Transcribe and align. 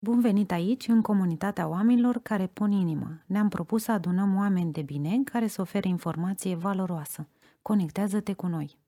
Bun 0.00 0.20
venit 0.20 0.50
aici, 0.50 0.88
în 0.88 1.02
comunitatea 1.02 1.68
oamenilor 1.68 2.18
care 2.22 2.46
pun 2.46 2.72
inimă. 2.72 3.22
Ne-am 3.26 3.48
propus 3.48 3.82
să 3.82 3.92
adunăm 3.92 4.36
oameni 4.36 4.72
de 4.72 4.82
bine 4.82 5.22
care 5.24 5.46
să 5.46 5.60
ofere 5.60 5.88
informație 5.88 6.54
valoroasă. 6.54 7.28
Conectează-te 7.62 8.32
cu 8.32 8.46
noi! 8.46 8.78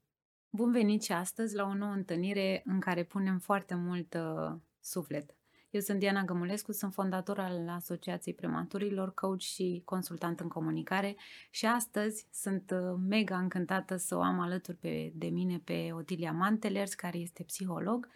Bun 0.51 0.71
venit 0.73 1.03
și 1.03 1.13
astăzi 1.13 1.55
la 1.55 1.65
o 1.65 1.75
nouă 1.75 1.93
întâlnire 1.93 2.63
în 2.65 2.81
care 2.81 3.05
punem 3.05 3.39
foarte 3.39 3.75
mult 3.75 4.15
uh, 4.15 4.57
suflet. 4.81 5.35
Eu 5.71 5.81
sunt 5.81 5.99
Diana 5.99 6.25
Gămulescu, 6.25 6.73
sunt 6.73 6.93
fondator 6.93 7.39
al 7.39 7.69
Asociației 7.69 8.35
Prematurilor, 8.35 9.15
coach 9.15 9.41
și 9.41 9.83
consultant 9.85 10.41
în 10.41 10.49
comunicare 10.49 11.17
și 11.51 11.67
astăzi 11.67 12.27
sunt 12.33 12.71
uh, 12.71 13.01
mega 13.09 13.39
încântată 13.39 13.97
să 13.97 14.17
o 14.17 14.21
am 14.21 14.41
alături 14.41 14.77
pe, 14.77 15.13
de 15.15 15.27
mine 15.27 15.59
pe 15.65 15.89
Otilia 15.93 16.33
Mantelers, 16.33 16.95
care 16.95 17.19
este 17.19 17.43
psiholog 17.43 18.09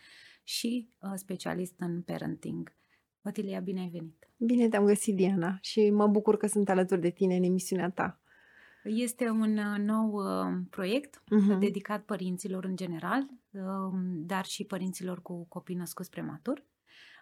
și 0.43 0.89
uh, 0.99 1.13
specialist 1.15 1.75
în 1.79 2.03
parenting. 2.03 2.73
Otilia, 3.27 3.61
bine 3.61 3.81
ai 3.81 3.89
venit! 3.89 4.29
Bine 4.37 4.69
te-am 4.69 4.85
găsit, 4.85 5.17
Diana, 5.17 5.59
și 5.61 5.91
mă 5.91 6.07
bucur 6.07 6.37
că 6.37 6.47
sunt 6.47 6.69
alături 6.69 7.01
de 7.01 7.11
tine 7.11 7.37
în 7.37 7.43
emisiunea 7.43 7.91
ta. 7.91 8.21
Este 8.85 9.29
un 9.29 9.59
uh, 9.59 9.79
nou 9.79 10.13
uh, 10.13 10.57
proiect 10.71 11.23
uh-huh. 11.23 11.59
dedicat 11.59 12.03
părinților 12.05 12.65
în 12.65 12.77
general, 12.77 13.27
uh, 13.51 13.63
dar 14.27 14.45
și 14.45 14.65
părinților 14.65 15.23
cu 15.23 15.47
copii 15.49 15.75
născuți 15.75 16.11
prematur. 16.11 16.65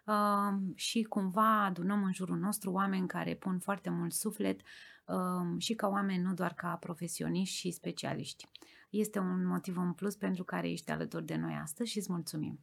Uh, 0.06 0.74
și 0.74 1.02
cumva 1.02 1.64
adunăm 1.64 2.04
în 2.04 2.12
jurul 2.12 2.38
nostru 2.38 2.72
oameni 2.72 3.06
care 3.06 3.34
pun 3.34 3.58
foarte 3.58 3.90
mult 3.90 4.12
suflet 4.12 4.60
uh, 5.06 5.58
și 5.58 5.74
ca 5.74 5.88
oameni, 5.88 6.22
nu 6.22 6.34
doar 6.34 6.54
ca 6.54 6.76
profesioniști 6.80 7.56
și 7.56 7.70
specialiști. 7.70 8.48
Este 8.90 9.18
un 9.18 9.46
motiv 9.46 9.76
în 9.76 9.92
plus 9.92 10.16
pentru 10.16 10.44
care 10.44 10.70
ești 10.70 10.90
alături 10.90 11.26
de 11.26 11.36
noi 11.36 11.58
astăzi 11.62 11.90
și 11.90 11.98
îți 11.98 12.12
mulțumim. 12.12 12.60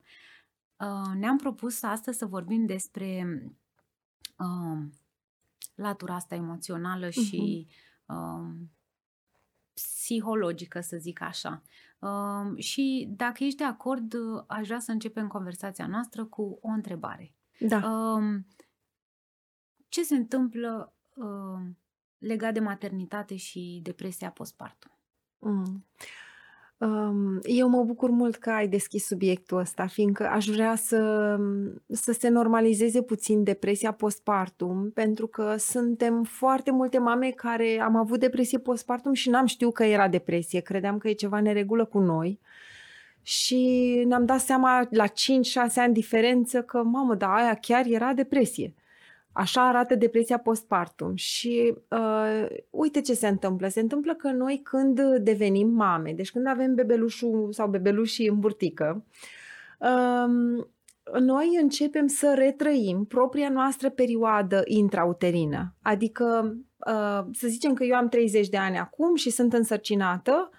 Uh, 0.79 1.15
ne-am 1.15 1.37
propus 1.37 1.81
astăzi 1.81 2.17
să 2.17 2.25
vorbim 2.25 2.65
despre 2.65 3.25
uh, 4.37 4.87
latura 5.75 6.15
asta 6.15 6.35
emoțională 6.35 7.07
uh-huh. 7.07 7.27
și 7.27 7.67
uh, 8.05 8.67
psihologică, 9.73 10.81
să 10.81 10.97
zic 10.97 11.21
așa. 11.21 11.61
Uh, 11.99 12.57
și 12.63 13.07
dacă 13.15 13.43
ești 13.43 13.57
de 13.57 13.63
acord, 13.63 14.15
aș 14.47 14.65
vrea 14.65 14.79
să 14.79 14.91
începem 14.91 15.27
conversația 15.27 15.87
noastră 15.87 16.25
cu 16.25 16.57
o 16.61 16.67
întrebare. 16.67 17.35
Da. 17.59 17.77
Uh, 17.91 18.39
ce 19.89 20.03
se 20.03 20.15
întâmplă 20.15 20.93
uh, 21.15 21.69
legat 22.17 22.53
de 22.53 22.59
maternitate 22.59 23.35
și 23.35 23.79
depresia 23.83 24.31
postpartum? 24.31 24.91
Mm. 25.39 25.85
Eu 27.43 27.67
mă 27.69 27.83
bucur 27.83 28.09
mult 28.09 28.35
că 28.35 28.49
ai 28.49 28.67
deschis 28.67 29.05
subiectul 29.05 29.57
ăsta, 29.57 29.87
fiindcă 29.87 30.27
aș 30.27 30.45
vrea 30.45 30.75
să, 30.75 31.35
să 31.87 32.11
se 32.11 32.29
normalizeze 32.29 33.01
puțin 33.01 33.43
depresia 33.43 33.91
postpartum, 33.91 34.91
pentru 34.93 35.27
că 35.27 35.55
suntem 35.57 36.23
foarte 36.23 36.71
multe 36.71 36.99
mame 36.99 37.29
care 37.29 37.79
am 37.79 37.95
avut 37.95 38.19
depresie 38.19 38.57
postpartum 38.57 39.13
și 39.13 39.29
n-am 39.29 39.45
știut 39.45 39.73
că 39.73 39.83
era 39.83 40.07
depresie, 40.07 40.59
credeam 40.59 40.97
că 40.97 41.09
e 41.09 41.13
ceva 41.13 41.41
neregulă 41.41 41.85
cu 41.85 41.99
noi. 41.99 42.39
Și 43.21 44.03
ne-am 44.07 44.25
dat 44.25 44.39
seama 44.39 44.87
la 44.89 45.07
5-6 45.07 45.11
ani 45.75 45.93
diferență 45.93 46.61
că, 46.61 46.83
mamă, 46.83 47.15
da, 47.15 47.33
aia 47.33 47.53
chiar 47.53 47.85
era 47.85 48.13
depresie. 48.13 48.73
Așa 49.31 49.67
arată 49.67 49.95
depresia 49.95 50.37
postpartum 50.37 51.15
și 51.15 51.73
uh, 51.89 52.45
uite 52.69 53.01
ce 53.01 53.13
se 53.13 53.27
întâmplă. 53.27 53.67
Se 53.67 53.79
întâmplă 53.79 54.15
că 54.15 54.31
noi 54.31 54.61
când 54.63 55.01
devenim 55.17 55.69
mame, 55.69 56.13
deci 56.13 56.31
când 56.31 56.47
avem 56.47 56.75
bebelușul 56.75 57.47
sau 57.51 57.67
bebelușii 57.67 58.27
în 58.27 58.39
burtică, 58.39 59.05
uh, 59.79 60.65
noi 61.19 61.57
începem 61.61 62.07
să 62.07 62.33
retrăim 62.37 63.05
propria 63.05 63.49
noastră 63.49 63.89
perioadă 63.89 64.61
intrauterină. 64.65 65.75
Adică, 65.81 66.57
uh, 66.87 67.25
să 67.31 67.47
zicem 67.47 67.73
că 67.73 67.83
eu 67.83 67.95
am 67.95 68.07
30 68.07 68.49
de 68.49 68.57
ani 68.57 68.77
acum 68.77 69.15
și 69.15 69.29
sunt 69.29 69.53
însărcinată, 69.53 70.49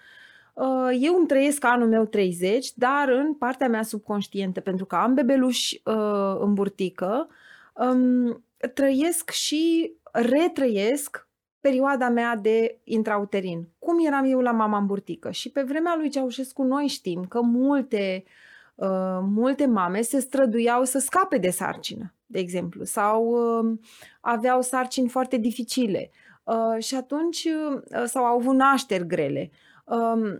uh, 0.53 0.97
eu 0.99 1.15
îmi 1.15 1.27
trăiesc 1.27 1.65
anul 1.65 1.87
meu 1.87 2.05
30, 2.05 2.73
dar 2.75 3.09
în 3.09 3.33
partea 3.33 3.67
mea 3.67 3.83
subconștientă, 3.83 4.59
pentru 4.59 4.85
că 4.85 4.95
am 4.95 5.13
bebeluși 5.13 5.81
uh, 5.85 6.35
în 6.39 6.53
burtică, 6.53 7.27
um, 7.73 8.43
trăiesc 8.73 9.29
și 9.29 9.93
retrăiesc 10.11 11.29
perioada 11.59 12.09
mea 12.09 12.35
de 12.35 12.79
intrauterin. 12.83 13.67
Cum 13.79 14.05
eram 14.05 14.25
eu 14.25 14.39
la 14.39 14.51
mama 14.51 14.77
în 14.77 14.85
burtică. 14.85 15.31
Și 15.31 15.49
pe 15.49 15.61
vremea 15.61 15.95
lui 15.97 16.09
Ceaușescu 16.09 16.63
noi 16.63 16.87
știm 16.87 17.25
că 17.25 17.41
multe, 17.41 18.23
uh, 18.75 19.19
multe 19.21 19.65
mame 19.65 20.01
se 20.01 20.19
străduiau 20.19 20.83
să 20.83 20.99
scape 20.99 21.37
de 21.37 21.49
sarcină, 21.49 22.13
de 22.25 22.39
exemplu, 22.39 22.83
sau 22.83 23.25
uh, 23.25 23.77
aveau 24.21 24.61
sarcini 24.61 25.09
foarte 25.09 25.37
dificile 25.37 26.11
uh, 26.43 26.83
și 26.83 26.95
atunci 26.95 27.43
uh, 27.43 28.03
sau 28.05 28.25
au 28.25 28.37
avut 28.37 28.55
nașteri 28.55 29.07
grele. 29.07 29.51
Uh, 29.85 30.39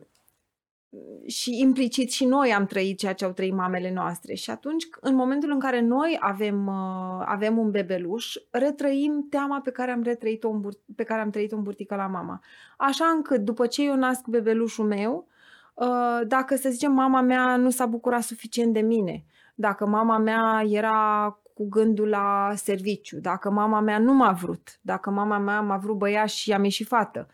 și 1.28 1.60
implicit 1.60 2.12
și 2.12 2.26
noi 2.26 2.54
am 2.54 2.66
trăit 2.66 2.98
ceea 2.98 3.14
ce 3.14 3.26
au 3.26 3.32
trăit 3.32 3.54
mamele 3.54 3.92
noastre. 3.94 4.34
Și 4.34 4.50
atunci, 4.50 4.88
în 5.00 5.16
momentul 5.16 5.52
în 5.52 5.60
care 5.60 5.82
noi 5.82 6.18
avem, 6.20 6.68
uh, 6.68 7.24
avem 7.26 7.58
un 7.58 7.72
bebeluș, 7.72 8.36
retrăim 8.50 9.28
teama 9.30 9.60
pe 9.62 9.72
care 9.72 9.92
am 9.92 10.02
retrăit-o 10.02 10.50
în 10.50 10.62
bur- 10.62 10.80
pe 10.96 11.04
care 11.04 11.22
am 11.22 11.30
trăit-o 11.30 11.56
în 11.56 11.64
burtică 11.64 11.96
la 11.96 12.08
mama. 12.08 12.42
Așa 12.78 13.06
încât, 13.06 13.42
după 13.42 13.68
ce 13.68 13.84
eu 13.84 13.96
nasc 13.96 14.28
bebelușul 14.28 14.86
meu, 14.86 15.28
uh, 15.74 16.22
dacă, 16.28 16.56
să 16.56 16.70
zicem, 16.70 16.92
mama 16.92 17.22
mea 17.22 17.56
nu 17.56 17.70
s-a 17.70 17.86
bucurat 17.86 18.22
suficient 18.22 18.74
de 18.74 18.82
mine, 18.82 19.26
dacă 19.56 19.86
mama 19.86 20.18
mea 20.18 20.64
era 20.68 21.40
cu 21.54 21.68
gândul 21.70 22.08
la 22.08 22.52
serviciu, 22.56 23.20
dacă 23.20 23.50
mama 23.50 23.80
mea 23.80 24.00
nu 24.00 24.14
m-a 24.14 24.32
vrut, 24.32 24.80
dacă 24.82 25.10
mama 25.10 25.38
mea 25.38 25.62
m-a 25.62 25.78
vrut 25.78 25.98
băiat 25.98 26.30
și 26.30 26.54
am 26.54 26.64
ieșit 26.64 26.88
fată, 26.88 27.28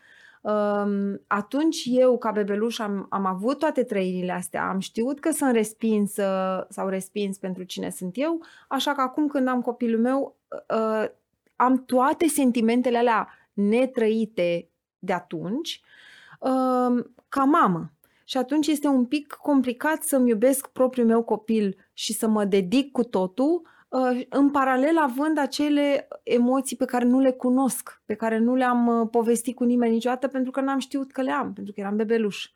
atunci 1.26 1.82
eu, 1.84 2.18
ca 2.18 2.30
bebeluș, 2.30 2.78
am, 2.78 3.06
am 3.10 3.26
avut 3.26 3.58
toate 3.58 3.82
trăirile 3.84 4.32
astea, 4.32 4.68
am 4.68 4.78
știut 4.78 5.20
că 5.20 5.30
sunt 5.30 5.52
respinsă 5.52 6.66
sau 6.70 6.88
respins 6.88 7.38
pentru 7.38 7.62
cine 7.62 7.90
sunt 7.90 8.12
eu, 8.16 8.42
așa 8.68 8.94
că 8.94 9.00
acum 9.00 9.26
când 9.26 9.48
am 9.48 9.60
copilul 9.60 10.00
meu, 10.00 10.36
uh, 10.74 11.08
am 11.56 11.84
toate 11.84 12.26
sentimentele 12.26 12.98
alea 12.98 13.28
netrăite 13.52 14.70
de 14.98 15.12
atunci 15.12 15.80
uh, 16.40 17.04
ca 17.28 17.44
mamă. 17.44 17.92
Și 18.24 18.36
atunci 18.36 18.66
este 18.66 18.86
un 18.86 19.04
pic 19.04 19.32
complicat 19.32 20.02
să-mi 20.02 20.28
iubesc 20.28 20.66
propriul 20.66 21.06
meu 21.06 21.22
copil 21.22 21.76
și 21.92 22.12
să 22.12 22.28
mă 22.28 22.44
dedic 22.44 22.92
cu 22.92 23.04
totul 23.04 23.62
Uh, 23.62 23.77
în 24.28 24.50
paralel 24.50 24.98
având 24.98 25.38
acele 25.38 26.08
emoții 26.22 26.76
pe 26.76 26.84
care 26.84 27.04
nu 27.04 27.20
le 27.20 27.30
cunosc, 27.30 28.02
pe 28.04 28.14
care 28.14 28.38
nu 28.38 28.54
le-am 28.54 28.86
uh, 28.86 29.08
povestit 29.10 29.54
cu 29.54 29.64
nimeni 29.64 29.92
niciodată 29.92 30.28
pentru 30.28 30.50
că 30.50 30.60
n-am 30.60 30.78
știut 30.78 31.12
că 31.12 31.22
le 31.22 31.30
am, 31.30 31.52
pentru 31.52 31.72
că 31.72 31.80
eram 31.80 31.96
bebeluș. 31.96 32.50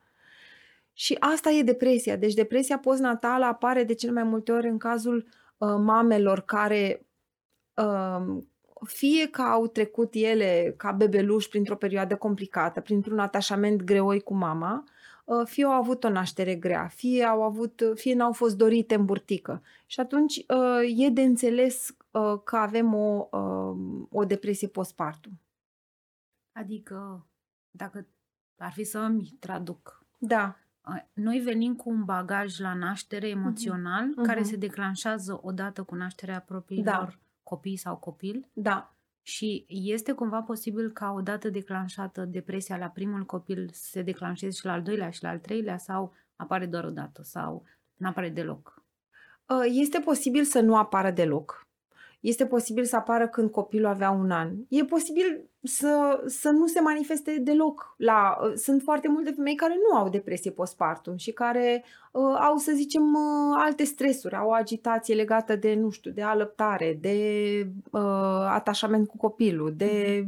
Și 0.93 1.17
asta 1.21 1.51
e 1.51 1.63
depresia. 1.63 2.17
Deci 2.17 2.35
depresia 2.35 2.79
postnatală 2.79 3.45
apare 3.45 3.85
de 3.85 3.95
cel 3.95 4.13
mai 4.13 4.23
multe 4.23 4.53
ori 4.53 4.69
în 4.69 4.79
cazul 4.79 5.17
uh, 5.59 5.75
mamelor 5.79 6.41
care 6.41 7.07
uh, 7.75 8.39
fie 8.87 9.29
că 9.29 9.43
au 9.43 9.67
trecut 9.67 10.15
ele 10.15 10.75
ca 10.77 10.93
bebeluși 10.93 11.49
printr-o 11.49 11.77
perioadă 11.77 12.17
complicată, 12.17 12.81
printr-un 12.81 13.19
atașament 13.19 13.83
greoi 13.83 14.21
cu 14.21 14.35
mama, 14.35 14.85
Uh, 14.87 14.92
fie 15.45 15.65
au 15.65 15.71
avut 15.71 16.05
o 16.05 16.09
naștere 16.09 16.55
grea, 16.55 16.87
fie 16.87 17.25
au 17.25 17.43
avut, 17.43 17.81
uh, 17.81 17.93
fie 17.95 18.15
n-au 18.15 18.33
fost 18.33 18.57
dorite 18.57 18.95
în 18.95 19.05
burtică. 19.05 19.63
Și 19.87 20.01
atunci 20.01 20.37
uh, 20.37 21.05
e 21.05 21.09
de 21.09 21.23
înțeles 21.23 21.97
că 22.45 22.57
avem 22.57 22.95
o, 22.95 23.29
o 24.11 24.25
depresie 24.25 24.69
postpartum. 24.69 25.41
Adică, 26.53 27.27
dacă 27.71 28.07
ar 28.57 28.73
fi 28.73 28.85
să 28.85 28.99
îmi 28.99 29.37
traduc. 29.39 30.05
Da. 30.19 30.57
Noi 31.13 31.39
venim 31.39 31.77
cu 31.77 31.91
un 31.91 32.05
bagaj 32.05 32.59
la 32.59 32.75
naștere 32.75 33.29
mhm. 33.29 33.39
emoțional 33.39 34.11
uh-huh. 34.11 34.27
care 34.27 34.41
uh-huh. 34.41 34.51
se 34.51 34.57
declanșează 34.57 35.41
odată 35.43 35.83
cu 35.83 35.95
nașterea 35.95 36.41
propriilor 36.41 37.05
da. 37.05 37.19
copii 37.43 37.77
sau 37.77 37.97
copil. 37.97 38.49
Da. 38.53 38.95
Și 39.23 39.65
este 39.69 40.13
cumva 40.13 40.43
posibil 40.43 40.91
ca 40.91 41.11
odată 41.11 41.49
declanșată 41.49 42.25
depresia 42.25 42.77
la 42.77 42.89
primul 42.89 43.25
copil 43.25 43.69
să 43.73 43.89
se 43.91 44.03
declanșeze 44.03 44.57
și 44.57 44.65
la 44.65 44.73
al 44.73 44.83
doilea 44.83 45.11
și 45.11 45.23
la 45.23 45.29
al 45.29 45.39
treilea 45.39 45.79
sau 45.79 46.15
apare 46.37 46.67
doar 46.67 46.85
odată 46.85 47.23
sau 47.23 47.65
nu 47.97 48.09
apare 48.09 48.29
deloc? 48.29 48.85
Ă, 49.49 49.67
este 49.67 50.01
posibil 50.01 50.45
să 50.45 50.61
nu 50.61 50.77
apară 50.77 51.11
deloc. 51.11 51.67
Este 52.23 52.47
posibil 52.47 52.85
să 52.85 52.97
apară 52.97 53.29
când 53.29 53.51
copilul 53.51 53.87
avea 53.87 54.11
un 54.11 54.31
an. 54.31 54.51
E 54.69 54.85
posibil 54.85 55.45
să, 55.63 56.23
să 56.27 56.51
nu 56.51 56.67
se 56.67 56.81
manifeste 56.81 57.39
deloc. 57.41 57.95
La, 57.97 58.39
uh, 58.43 58.53
sunt 58.55 58.83
foarte 58.83 59.09
multe 59.09 59.31
femei 59.31 59.55
care 59.55 59.75
nu 59.91 59.97
au 59.97 60.09
depresie 60.09 60.51
postpartum 60.51 61.17
și 61.17 61.33
care 61.33 61.85
uh, 62.13 62.37
au, 62.41 62.57
să 62.57 62.73
zicem, 62.75 63.03
uh, 63.03 63.57
alte 63.59 63.85
stresuri, 63.85 64.35
au 64.35 64.49
o 64.49 64.53
agitație 64.53 65.15
legată 65.15 65.57
de, 65.57 65.75
nu 65.75 65.91
știu, 65.91 66.11
de 66.11 66.23
alăptare, 66.23 66.99
de 67.01 67.17
uh, 67.91 68.01
atașament 68.49 69.09
cu 69.09 69.17
copilul, 69.17 69.75
de 69.77 70.27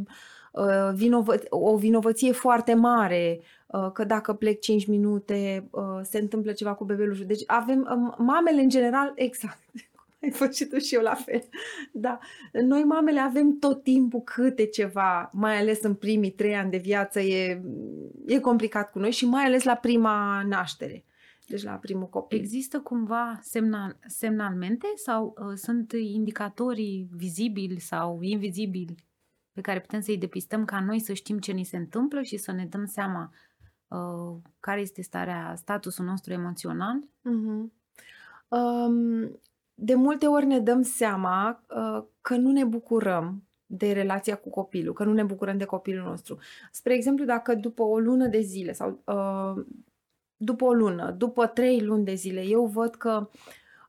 uh, 0.53 0.93
vinovă- 0.95 1.49
o 1.49 1.77
vinovăție 1.77 2.33
foarte 2.33 2.75
mare, 2.75 3.41
uh, 3.67 3.91
că 3.93 4.05
dacă 4.05 4.33
plec 4.33 4.61
5 4.61 4.87
minute 4.87 5.69
uh, 5.71 6.01
se 6.03 6.19
întâmplă 6.19 6.53
ceva 6.53 6.75
cu 6.75 6.85
bebelușul. 6.85 7.27
Deci 7.27 7.43
avem, 7.47 7.81
uh, 7.81 8.15
mamele 8.19 8.61
în 8.61 8.69
general, 8.69 9.13
exact, 9.27 9.59
Ai 10.25 10.31
fost 10.31 10.53
și 10.53 10.65
tu 10.65 10.79
și 10.79 10.95
eu 10.95 11.03
la 11.03 11.15
fel. 11.15 11.43
Da. 11.93 12.19
Noi, 12.53 12.85
mamele, 12.85 13.21
avem 13.21 13.59
tot 13.59 13.83
timpul 13.83 14.21
câte 14.21 14.67
ceva, 14.67 15.31
mai 15.33 15.59
ales 15.59 15.83
în 15.83 15.95
primii 15.95 16.31
trei 16.31 16.55
ani 16.55 16.71
de 16.71 16.77
viață, 16.77 17.21
e, 17.21 17.63
e 18.27 18.39
complicat 18.39 18.91
cu 18.91 18.99
noi 18.99 19.11
și 19.11 19.27
mai 19.27 19.45
ales 19.45 19.63
la 19.63 19.75
prima 19.75 20.43
naștere. 20.43 21.05
Deci 21.47 21.63
la 21.63 21.73
primul 21.73 22.09
copil. 22.09 22.39
Există 22.39 22.81
cumva 22.81 23.39
semnal, 23.43 23.99
semnalmente 24.07 24.87
sau 24.95 25.35
uh, 25.39 25.53
sunt 25.55 25.93
indicatorii 25.93 27.09
vizibili 27.13 27.81
sau 27.81 28.19
invizibili 28.23 28.95
pe 29.53 29.61
care 29.61 29.81
putem 29.81 30.01
să-i 30.01 30.19
depistăm 30.19 30.65
ca 30.65 30.81
noi 30.81 31.01
să 31.01 31.13
știm 31.13 31.39
ce 31.39 31.53
ni 31.53 31.65
se 31.65 31.77
întâmplă 31.77 32.23
și 32.23 32.37
să 32.37 32.53
ne 32.53 32.67
dăm 32.67 32.85
seama 32.85 33.33
uh, 33.89 34.43
care 34.61 34.81
este 34.81 35.03
starea, 35.03 35.55
statusul 35.57 36.05
nostru 36.05 36.33
emoțional? 36.33 37.05
Uh-huh. 37.05 37.83
Um, 38.49 39.41
de 39.75 39.95
multe 39.95 40.27
ori 40.27 40.47
ne 40.47 40.59
dăm 40.59 40.83
seama 40.83 41.63
uh, 41.77 42.03
că 42.21 42.37
nu 42.37 42.51
ne 42.51 42.65
bucurăm 42.65 43.43
de 43.67 43.93
relația 43.93 44.37
cu 44.37 44.51
copilul, 44.51 44.95
că 44.95 45.05
nu 45.05 45.13
ne 45.13 45.23
bucurăm 45.23 45.57
de 45.57 45.65
copilul 45.65 46.05
nostru. 46.05 46.39
Spre 46.71 46.95
exemplu, 46.95 47.25
dacă 47.25 47.55
după 47.55 47.83
o 47.83 47.99
lună 47.99 48.27
de 48.27 48.41
zile 48.41 48.73
sau 48.73 49.03
uh, 49.05 49.65
după 50.37 50.65
o 50.65 50.73
lună, 50.73 51.11
după 51.11 51.47
trei 51.47 51.81
luni 51.81 52.05
de 52.05 52.15
zile, 52.15 52.41
eu 52.41 52.65
văd 52.65 52.95
că 52.95 53.29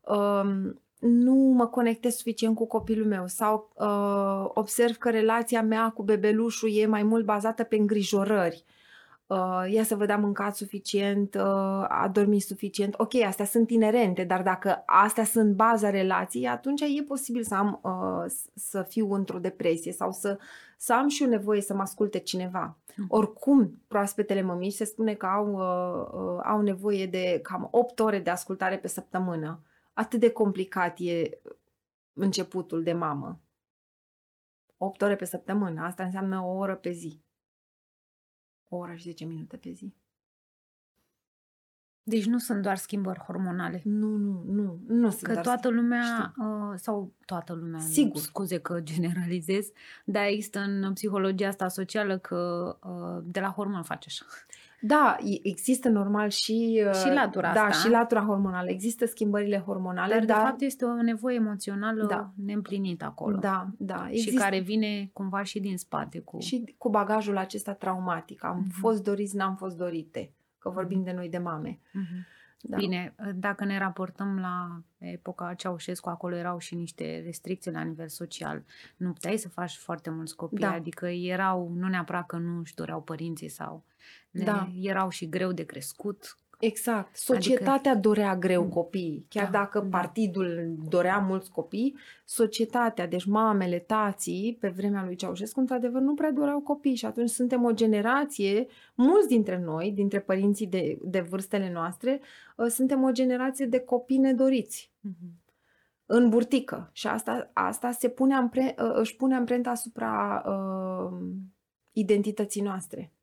uh, 0.02 0.72
nu 1.00 1.34
mă 1.34 1.68
conectez 1.68 2.16
suficient 2.16 2.56
cu 2.56 2.68
copilul 2.68 3.08
meu 3.08 3.28
sau 3.28 3.72
uh, 3.76 4.50
observ 4.54 4.96
că 4.96 5.10
relația 5.10 5.62
mea 5.62 5.90
cu 5.90 6.04
bebelușul 6.04 6.70
e 6.74 6.86
mai 6.86 7.04
mult 7.04 7.26
bazată 7.26 7.64
pe 7.64 7.76
îngrijorări 7.76 8.64
uh, 9.28 9.72
ia 9.72 9.84
să 9.84 9.96
vă 9.96 10.06
dea 10.06 10.18
mâncat 10.18 10.56
suficient, 10.56 11.36
uh, 11.36 11.42
a 11.88 12.10
dormit 12.14 12.42
suficient. 12.42 12.94
Ok, 12.98 13.14
astea 13.14 13.46
sunt 13.46 13.70
inerente, 13.70 14.24
dar 14.24 14.42
dacă 14.42 14.84
astea 14.86 15.24
sunt 15.24 15.56
baza 15.56 15.90
relației, 15.90 16.48
atunci 16.48 16.82
e 16.82 17.04
posibil 17.04 17.44
să 17.44 17.56
am 17.56 17.80
uh, 17.84 18.32
să 18.54 18.82
fiu 18.82 19.14
într-o 19.14 19.40
depresie 19.40 19.92
sau 19.92 20.12
să, 20.12 20.40
să 20.78 20.94
am 20.94 21.08
și 21.08 21.24
eu 21.24 21.30
nevoie 21.30 21.62
să 21.62 21.74
mă 21.74 21.82
asculte 21.82 22.20
cineva. 22.20 22.78
Mm. 22.96 23.06
Oricum, 23.10 23.82
proaspetele 23.88 24.42
mămici 24.42 24.74
se 24.74 24.84
spune 24.84 25.14
că 25.14 25.26
au, 25.26 25.54
uh, 25.54 26.36
uh, 26.36 26.42
au 26.44 26.62
nevoie 26.62 27.06
de 27.06 27.40
cam 27.44 27.68
8 27.72 28.00
ore 28.00 28.20
de 28.20 28.30
ascultare 28.30 28.78
pe 28.78 28.88
săptămână. 28.88 29.64
Atât 29.94 30.20
de 30.20 30.30
complicat 30.30 31.00
e 31.00 31.30
începutul 32.14 32.84
de 32.84 32.94
mamă. 32.94 33.40
8 34.78 35.02
ore 35.02 35.16
pe 35.16 35.26
săptămână, 35.26 35.82
asta 35.82 36.04
înseamnă 36.04 36.42
o 36.42 36.58
oră 36.58 36.76
pe 36.76 36.92
zi 36.92 37.25
o 38.68 38.76
oră 38.76 38.94
și 38.96 39.04
10 39.04 39.26
minute 39.26 39.58
pe 39.58 39.72
zi. 39.72 39.94
Deci 42.08 42.26
nu 42.26 42.38
sunt 42.38 42.62
doar 42.62 42.78
schimbări 42.78 43.20
hormonale. 43.20 43.82
Nu, 43.84 44.08
nu, 44.08 44.44
nu. 44.46 44.80
nu 44.88 45.10
sunt 45.10 45.22
că 45.22 45.32
doar 45.32 45.44
toată 45.44 45.70
lumea, 45.70 46.34
uh, 46.38 46.74
sau 46.76 47.14
toată 47.26 47.54
lumea, 47.54 47.80
Sigur. 47.80 48.22
scuze 48.22 48.60
că 48.60 48.80
generalizez, 48.82 49.72
dar 50.06 50.26
există 50.26 50.60
în 50.60 50.94
psihologia 50.94 51.48
asta 51.48 51.68
socială 51.68 52.18
că 52.18 52.78
uh, 52.84 53.24
de 53.32 53.40
la 53.40 53.50
hormon 53.50 53.84
face 53.84 54.08
așa. 54.08 54.26
Da, 54.88 55.18
există 55.42 55.90
normal 55.90 56.30
și... 56.30 56.84
Uh, 56.88 56.94
și 56.94 57.08
latura 57.14 57.54
da, 57.54 57.62
asta. 57.64 57.80
și 57.88 57.90
latura 57.90 58.22
hormonală. 58.22 58.70
Există 58.70 59.06
schimbările 59.06 59.58
hormonale, 59.58 60.14
dar, 60.14 60.26
dar... 60.26 60.38
de 60.38 60.44
fapt 60.44 60.62
este 60.62 60.86
o 60.86 61.02
nevoie 61.02 61.36
emoțională 61.36 62.06
Da. 62.06 62.32
neîmplinită 62.46 63.06
acolo. 63.06 63.38
Da, 63.38 63.68
da. 63.78 64.08
Și 64.14 64.34
care 64.34 64.60
vine 64.60 65.10
cumva 65.14 65.44
și 65.44 65.60
din 65.60 65.78
spate. 65.78 66.20
Cu... 66.20 66.40
Și 66.40 66.76
cu 66.78 66.90
bagajul 66.90 67.38
acesta 67.38 67.74
traumatic. 67.74 68.44
Am 68.44 68.58
Mhm. 68.58 68.80
fost 68.80 69.04
doriți, 69.04 69.36
n-am 69.36 69.56
fost 69.56 69.78
dorite. 69.78 70.32
Că 70.60 70.70
vorbim 70.70 71.04
de 71.04 71.12
noi 71.12 71.30
de 71.30 71.38
mame. 71.38 71.80
Mhm. 71.94 72.26
Da. 72.68 72.78
Bine, 72.78 73.16
dacă 73.36 73.66
ne 73.66 73.78
raportăm 73.78 74.40
la 74.40 74.82
epoca 74.98 75.54
Ceaușescu, 75.54 76.10
acolo 76.10 76.36
erau 76.36 76.58
și 76.58 76.76
niște 76.76 77.22
restricții 77.26 77.72
la 77.72 77.82
nivel 77.82 78.08
social. 78.08 78.64
Nu 78.98 79.12
puteai 79.12 79.38
să 79.38 79.50
faci 79.50 79.76
foarte 79.76 80.10
mulți 80.10 80.36
copii, 80.36 80.58
Da. 80.58 80.72
adică 80.72 81.08
erau, 81.08 81.72
nu 81.76 81.88
neapărat 81.88 82.26
că 82.26 82.38
nu 82.38 82.60
își 82.60 82.76
doreau 82.76 83.02
părinții 83.02 83.50
sau 83.50 83.84
ne, 84.32 84.44
Da. 84.44 84.72
erau 84.82 85.10
și 85.10 85.30
greu 85.30 85.52
de 85.52 85.64
crescut. 85.64 86.40
Exact. 86.60 87.16
Societatea 87.16 87.96
dorea 87.96 88.36
greu 88.36 88.68
copiii. 88.68 89.26
Chiar 89.30 89.50
Da, 89.50 89.52
dacă 89.52 89.80
da. 89.80 89.98
partidul 89.98 90.76
dorea 90.90 91.18
mulți 91.18 91.52
copii, 91.52 91.98
societatea, 92.26 93.08
deci 93.08 93.26
mamele, 93.26 93.80
tații, 93.80 94.58
pe 94.60 94.70
vremea 94.70 95.04
lui 95.06 95.16
Ceaușescu, 95.16 95.60
într-adevăr, 95.60 96.02
nu 96.02 96.14
prea 96.14 96.32
doreau 96.32 96.60
copii 96.60 96.96
și 96.96 97.06
atunci 97.06 97.30
suntem 97.30 97.64
o 97.64 97.72
generație, 97.72 98.68
mulți 98.96 99.28
dintre 99.28 99.60
noi, 99.60 99.92
dintre 99.92 100.20
părinții 100.20 100.68
de, 100.68 100.98
de 101.02 101.20
vârstele 101.20 101.72
noastre, 101.72 102.22
uh, 102.58 102.68
suntem 102.68 103.04
o 103.04 103.12
generație 103.12 103.66
de 103.66 103.80
copii 103.80 104.18
nedoriți 104.18 104.92
în 106.06 106.30
burtică. 106.30 106.90
Și 106.94 107.08
asta, 107.08 107.50
asta 107.54 107.92
se 107.92 108.10
pune 108.10 108.34
ampre, 108.34 108.76
uh, 108.80 108.92
își 108.94 109.16
pune 109.16 109.36
amprenta 109.36 109.70
asupra 109.70 110.44
uh, 110.48 111.20
identității 111.92 112.62
noastre. 112.62 113.14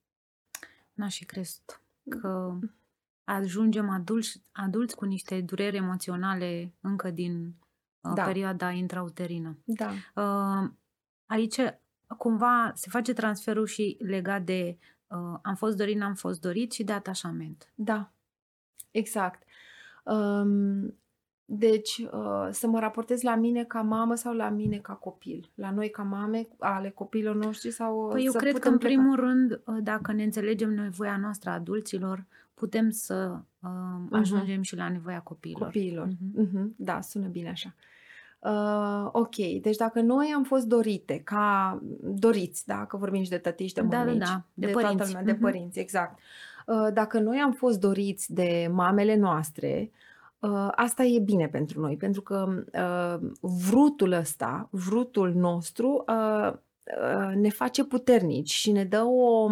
N-aș 0.92 1.16
fi 1.16 1.24
crezut 1.24 1.80
că 2.08 2.58
ajungem 3.24 3.88
adulți, 3.88 4.42
adulți 4.52 4.96
cu 4.96 5.04
niște 5.04 5.40
dureri 5.40 5.76
emoționale 5.76 6.72
încă 6.80 7.10
din 7.10 7.54
uh, 8.00 8.12
Da. 8.14 8.22
perioada 8.22 8.70
intrauterină. 8.70 9.58
Da. 9.64 9.90
Uh, 10.14 10.70
aici 11.26 11.60
cumva 12.18 12.72
se 12.74 12.86
face 12.90 13.12
transferul 13.12 13.66
și 13.66 13.96
legat 14.00 14.42
de 14.42 14.78
uh, 15.06 15.38
am 15.42 15.54
fost 15.54 15.76
dorit, 15.76 15.96
n-am 15.96 16.14
fost 16.14 16.40
dorit 16.40 16.72
și 16.72 16.84
de 16.84 16.92
atașament. 16.92 17.72
Da, 17.74 18.12
exact. 18.90 19.42
Um, 20.04 20.94
deci, 21.44 21.98
uh, 21.98 22.48
să 22.50 22.66
mă 22.66 22.78
raportez 22.78 23.22
la 23.22 23.34
mine 23.34 23.64
ca 23.64 23.80
mamă 23.82 24.14
sau 24.14 24.34
la 24.34 24.48
mine 24.48 24.76
ca 24.76 24.92
copil? 24.92 25.50
La 25.54 25.70
noi 25.70 25.90
ca 25.90 26.02
mame 26.02 26.48
ale 26.58 26.90
copiilor 26.90 27.34
noștri 27.34 27.70
sau 27.70 28.08
Păi 28.08 28.24
eu 28.24 28.32
să 28.32 28.38
cred 28.38 28.52
că 28.52 28.58
putem 28.58 28.72
în 28.72 28.78
pleca? 28.78 28.94
primul 28.94 29.16
rând, 29.16 29.60
uh, 29.64 29.76
dacă 29.82 30.12
ne 30.12 30.22
înțelegem 30.22 30.70
nevoia 30.74 31.16
noastră 31.16 31.50
a 31.50 31.52
adulților, 31.52 32.24
putem 32.54 32.90
să 32.90 33.38
uh, 33.62 33.70
ajungem 34.10 34.62
și 34.62 34.76
la 34.76 34.88
nevoia 34.88 35.20
copiilor. 35.20 35.62
Copiilor. 35.62 36.06
Mhm. 36.06 36.40
Mhm, 36.52 36.74
Da, 36.76 37.00
sună 37.00 37.26
bine 37.26 37.48
așa. 37.48 37.74
Uh, 38.38 39.08
ok, 39.12 39.36
deci 39.62 39.76
dacă 39.76 40.00
noi 40.00 40.32
am 40.34 40.42
fost 40.44 40.66
dorite, 40.66 41.20
ca 41.24 41.78
doriți, 42.02 42.66
da, 42.66 42.84
că 42.86 42.96
vorbim 42.96 43.22
și 43.22 43.30
de 43.30 43.38
tătiși 43.38 43.68
și 43.68 43.74
de 43.74 43.80
Da, 43.80 43.88
da, 43.88 44.04
mămici, 44.04 44.18
da, 44.28 44.44
de 44.54 44.66
toată 44.66 44.86
părinți. 44.86 45.06
lumea, 45.06 45.22
de 45.24 45.32
Mhm. 45.32 45.40
părinți, 45.40 45.78
exact. 45.78 46.18
Uh, 46.66 46.88
dacă 46.92 47.18
noi 47.20 47.38
am 47.38 47.52
fost 47.52 47.80
doriți 47.80 48.32
de 48.34 48.68
mamele 48.72 49.16
noastre, 49.16 49.90
uh, 50.38 50.68
asta 50.74 51.02
e 51.04 51.18
bine 51.18 51.48
pentru 51.48 51.80
noi, 51.80 51.96
pentru 51.96 52.20
că 52.22 52.64
uh, 52.72 53.30
vrutul 53.40 54.12
ăsta, 54.12 54.68
vrutul 54.70 55.32
nostru, 55.34 56.04
uh, 56.08 56.14
uh, 56.52 56.58
ne 57.34 57.48
face 57.48 57.84
puternici 57.84 58.50
și 58.50 58.72
ne 58.72 58.84
dă 58.84 59.02
o 59.04 59.50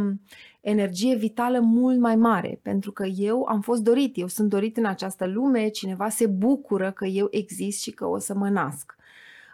energie 0.61 1.15
vitală 1.15 1.61
mult 1.61 1.99
mai 1.99 2.17
mare, 2.17 2.59
pentru 2.63 2.93
că 2.93 3.05
eu 3.05 3.45
am 3.45 3.61
fost 3.61 3.83
dorit, 3.83 4.17
eu 4.19 4.27
sunt 4.27 4.49
dorit 4.49 4.77
în 4.77 4.85
această 4.85 5.27
lume, 5.27 5.69
cineva 5.69 6.09
se 6.09 6.27
bucură 6.27 6.91
că 6.91 7.05
eu 7.05 7.27
exist 7.31 7.83
și 7.83 7.91
că 7.91 8.07
o 8.07 8.19
să 8.19 8.35
mă 8.35 8.49
nasc. 8.49 8.97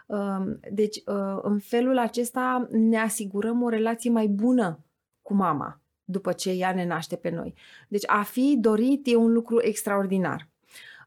Um, 0.05 0.59
Deci, 0.71 0.95
uh, 0.95 1.37
în 1.41 1.59
felul 1.59 1.97
acesta 1.97 2.67
ne 2.71 2.97
asigurăm 2.97 3.61
o 3.61 3.69
relație 3.69 4.09
mai 4.09 4.27
bună 4.27 4.79
cu 5.21 5.33
mama 5.33 5.81
după 6.03 6.31
ce 6.31 6.51
ea 6.51 6.73
ne 6.73 6.85
naște 6.85 7.15
pe 7.15 7.29
noi. 7.29 7.53
Deci, 7.87 8.03
a 8.05 8.23
fi 8.23 8.57
dorit 8.59 9.07
e 9.07 9.15
un 9.15 9.31
lucru 9.31 9.61
extraordinar. 9.61 10.47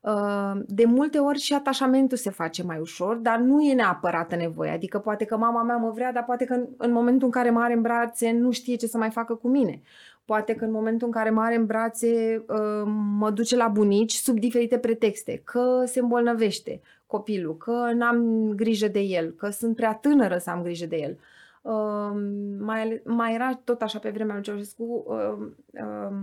Uh, 0.01 0.53
De 0.67 0.85
multe 0.85 1.19
ori 1.19 1.39
și 1.39 1.55
atașamentul 1.55 2.17
se 2.17 2.31
face 2.31 2.63
mai 2.63 2.79
ușor, 2.81 3.17
dar 3.17 3.39
nu 3.39 3.61
e 3.63 3.75
neapărat 3.75 4.37
nevoie. 4.37 4.71
Adică 4.71 4.99
poate 4.99 5.25
că 5.25 5.37
mama 5.37 5.63
mea 5.63 5.77
mă 5.77 5.91
vrea, 5.91 6.13
dar 6.13 6.25
poate 6.25 6.45
că 6.45 6.53
în- 6.55 6.67
în 6.77 6.93
momentul 6.93 7.25
în 7.27 7.31
care 7.33 7.51
mă 7.51 7.61
are 7.61 7.73
în 7.73 7.83
brațe 7.83 8.33
nu 8.33 8.51
știe 8.51 8.77
ce 8.77 8.87
să 8.87 8.99
mai 8.99 9.11
facă 9.11 9.35
cu 9.35 9.49
mine. 9.49 9.83
Poate 10.25 10.55
că 10.55 10.65
în 10.65 10.71
momentul 10.71 11.07
în 11.07 11.13
care 11.13 11.31
mă 11.31 11.41
are 11.41 11.55
în 11.57 11.67
brațe 11.67 12.45
uh, 12.49 12.83
mă 13.19 13.31
duce 13.31 13.57
la 13.57 13.69
bunici 13.69 14.13
sub 14.13 14.39
diferite 14.39 14.79
pretexte, 14.79 15.41
că 15.45 15.83
se 15.87 16.01
îmbolnăvește 16.01 16.81
copilul, 17.07 17.57
că 17.57 17.91
n-am 17.95 18.51
grijă 18.57 18.89
de 18.89 19.01
el, 19.01 19.31
că 19.31 19.49
sunt 19.51 19.77
prea 19.77 19.95
tânără 19.95 20.39
să 20.39 20.51
am 20.51 20.63
grijă 20.63 20.87
de 20.87 20.97
el. 20.97 21.19
Uh, 21.63 22.21
mai, 22.59 22.81
ale- 22.83 23.03
mai 23.05 23.35
era 23.35 23.61
tot 23.65 23.83
așa 23.83 23.99
pe 23.99 24.11
vremea 24.11 24.35
lui 24.35 24.43
Ceaușescu 24.45 25.05
uh, 25.07 25.47
uh, 25.71 26.17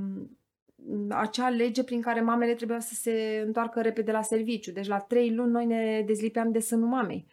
acea 1.10 1.50
lege 1.50 1.84
prin 1.84 2.01
care 2.01 2.22
mamele 2.22 2.53
trebuiau 2.53 2.79
să 2.79 2.94
se 2.94 3.44
întoarcă 3.46 3.82
repede 3.82 4.12
la 4.12 4.22
serviciu. 4.22 4.72
Deci 4.72 4.88
la 4.88 5.00
trei 5.00 5.34
luni 5.34 5.51
noi 5.51 5.65
ne 5.65 6.03
dezlipeam 6.06 6.51
de 6.51 6.60
sânul 6.60 6.88
mamei. 6.88 7.27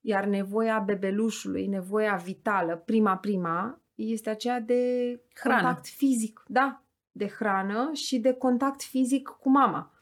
Iar 0.00 0.24
nevoia 0.24 0.78
bebelușului, 0.78 1.66
nevoia 1.66 2.14
vitală, 2.14 2.82
prima-prima, 2.84 3.80
este 3.94 4.30
aceea 4.30 4.60
de 4.60 5.10
Hrană. 5.34 5.62
contact 5.62 5.86
fizic. 5.86 6.42
Da, 6.46 6.82
de 7.12 7.28
hrană 7.28 7.90
și 7.92 8.18
de 8.18 8.32
contact 8.32 8.82
fizic 8.82 9.28
cu 9.28 9.50
mama. 9.50 9.92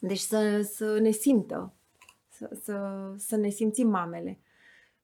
Deci 0.00 0.18
să, 0.18 0.60
să 0.72 0.98
ne 0.98 1.10
simtă, 1.10 1.74
să, 2.28 2.58
să, 2.62 3.12
să 3.16 3.36
ne 3.36 3.48
simțim 3.48 3.88
mamele. 3.88 4.38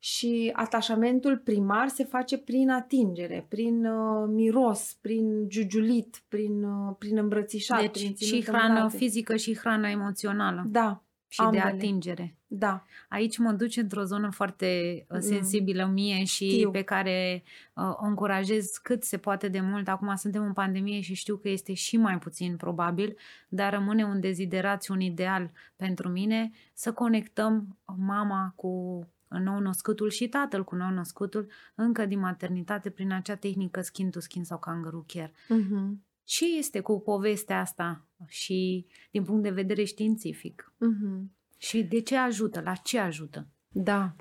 Și 0.05 0.51
atașamentul 0.55 1.39
primar 1.39 1.89
se 1.89 2.05
face 2.05 2.39
prin 2.39 2.71
atingere, 2.71 3.47
prin 3.49 3.85
uh, 3.87 4.29
miros, 4.29 4.97
prin 5.01 5.49
giugiulit, 5.49 6.23
prin, 6.29 6.63
uh, 6.65 6.95
prin 6.99 7.17
îmbrățișat, 7.19 7.79
prin 7.79 7.91
Deci 8.07 8.17
ținut 8.17 8.19
și 8.43 8.49
în 8.49 8.55
hrană 8.55 8.75
brațe. 8.75 8.97
fizică 8.97 9.37
și 9.37 9.57
hrană 9.59 9.89
emoțională. 9.89 10.65
Da, 10.69 11.03
și 11.29 11.41
Ambele. 11.41 11.63
de 11.63 11.69
atingere. 11.69 12.37
Da. 12.47 12.85
Aici 13.09 13.39
mă 13.39 13.53
duce 13.53 13.81
într-o 13.81 14.03
zonă 14.05 14.31
foarte 14.31 14.67
uh, 15.09 15.15
Mm. 15.15 15.21
sensibilă 15.21 15.87
mie 15.87 16.25
și 16.25 16.51
Știu. 16.51 16.71
pe 16.71 16.83
care 16.83 17.43
uh, 17.75 17.85
o 17.97 18.05
încurajez 18.07 18.71
cât 18.83 19.03
se 19.05 19.17
poate 19.19 19.49
de 19.49 19.61
mult. 19.61 19.89
Acum 19.89 20.15
suntem 20.15 20.43
în 20.45 20.53
pandemie 20.53 21.01
și 21.01 21.15
știu 21.15 21.37
că 21.37 21.49
este 21.49 21.73
și 21.75 21.97
mai 21.97 22.19
puțin 22.19 22.57
probabil, 22.57 23.17
dar 23.49 23.73
rămâne 23.73 24.05
un 24.05 24.21
deziderat 24.21 24.83
și 24.85 24.91
un 24.91 25.01
ideal 25.01 25.51
pentru 25.77 26.09
mine 26.09 26.51
să 26.75 26.93
conectăm 26.93 27.79
mama 27.97 28.53
cu 28.57 29.07
nou 29.39 29.59
născutul 29.59 30.11
și 30.11 30.29
tatăl 30.29 30.65
cu 30.65 30.75
nou 30.75 30.91
născutul 30.91 31.51
încă 31.75 32.07
din 32.07 32.19
maternitate 32.19 32.91
prin 32.91 33.13
acea 33.13 33.35
tehnică 33.35 33.81
skin 33.81 34.11
to 34.11 34.21
skin 34.21 34.45
sau 34.45 34.59
kangaroo 34.59 35.05
care. 35.07 35.33
Mhm. 35.49 36.05
Ce 36.25 36.57
este 36.57 36.81
cu 36.81 37.01
povestea 37.01 37.61
asta 37.61 38.07
și 38.27 38.87
din 39.11 39.25
punct 39.25 39.43
de 39.43 39.51
vedere 39.51 39.85
științific? 39.85 40.73
Mhm. 40.79 41.31
Și 41.57 41.83
de 41.83 42.01
ce 42.01 42.17
ajută? 42.17 42.61
La 42.61 42.75
ce 42.75 42.99
ajută? 42.99 43.47
Da. 43.69 44.15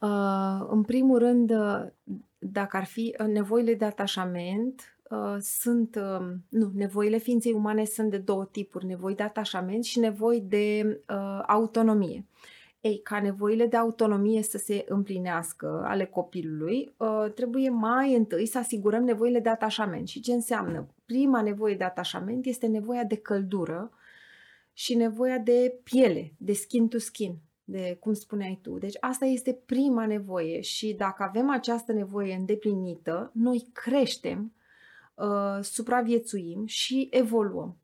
Uh, 0.00 0.66
în 0.70 0.82
primul 0.82 1.18
rând, 1.18 1.50
uh, 1.50 1.86
dacă 2.38 2.76
ar 2.76 2.84
fi 2.84 3.16
uh, 3.18 3.26
nevoile 3.26 3.74
de 3.74 3.84
atașament, 3.84 4.96
uh, 5.10 5.36
sunt, 5.40 5.94
uh, 5.96 6.26
nu, 6.48 6.70
nevoile 6.74 7.18
ființei 7.18 7.52
umane 7.52 7.84
sunt 7.84 8.10
de 8.10 8.18
două 8.18 8.44
tipuri, 8.44 8.86
nevoi 8.86 9.14
de 9.14 9.22
atașament 9.22 9.84
și 9.84 9.98
nevoi 9.98 10.40
de 10.40 11.00
uh, 11.08 11.42
autonomie. 11.46 12.24
Ei, 12.86 13.00
ca 13.02 13.20
nevoile 13.20 13.66
de 13.66 13.76
autonomie 13.76 14.42
să 14.42 14.58
se 14.58 14.84
împlinească 14.88 15.82
ale 15.86 16.04
copilului, 16.04 16.94
uh, 16.96 17.32
trebuie 17.34 17.70
mai 17.70 18.14
întâi 18.14 18.46
să 18.46 18.58
asigurăm 18.58 19.04
nevoile 19.04 19.40
de 19.40 19.48
atașament. 19.48 20.08
Și 20.08 20.20
ce 20.20 20.32
înseamnă? 20.32 20.94
Prima 21.04 21.42
nevoie 21.42 21.74
de 21.74 21.84
atașament 21.84 22.46
este 22.46 22.66
nevoia 22.66 23.04
de 23.04 23.16
căldură 23.16 23.90
și 24.72 24.94
nevoia 24.94 25.38
de 25.38 25.80
piele, 25.82 26.32
de 26.38 26.52
skin 26.52 26.88
to 26.88 26.98
skin, 26.98 27.38
de 27.64 27.96
cum 28.00 28.12
spuneai 28.12 28.58
tu. 28.62 28.78
Deci 28.78 28.96
asta 29.00 29.24
este 29.24 29.52
prima 29.66 30.06
nevoie 30.06 30.60
și 30.60 30.94
dacă 30.94 31.22
avem 31.22 31.50
această 31.50 31.92
nevoie 31.92 32.34
îndeplinită, 32.34 33.30
noi 33.34 33.68
creștem, 33.72 34.52
uh, 35.14 35.58
supraviețuim 35.62 36.66
și 36.66 37.08
evoluăm. 37.10 37.76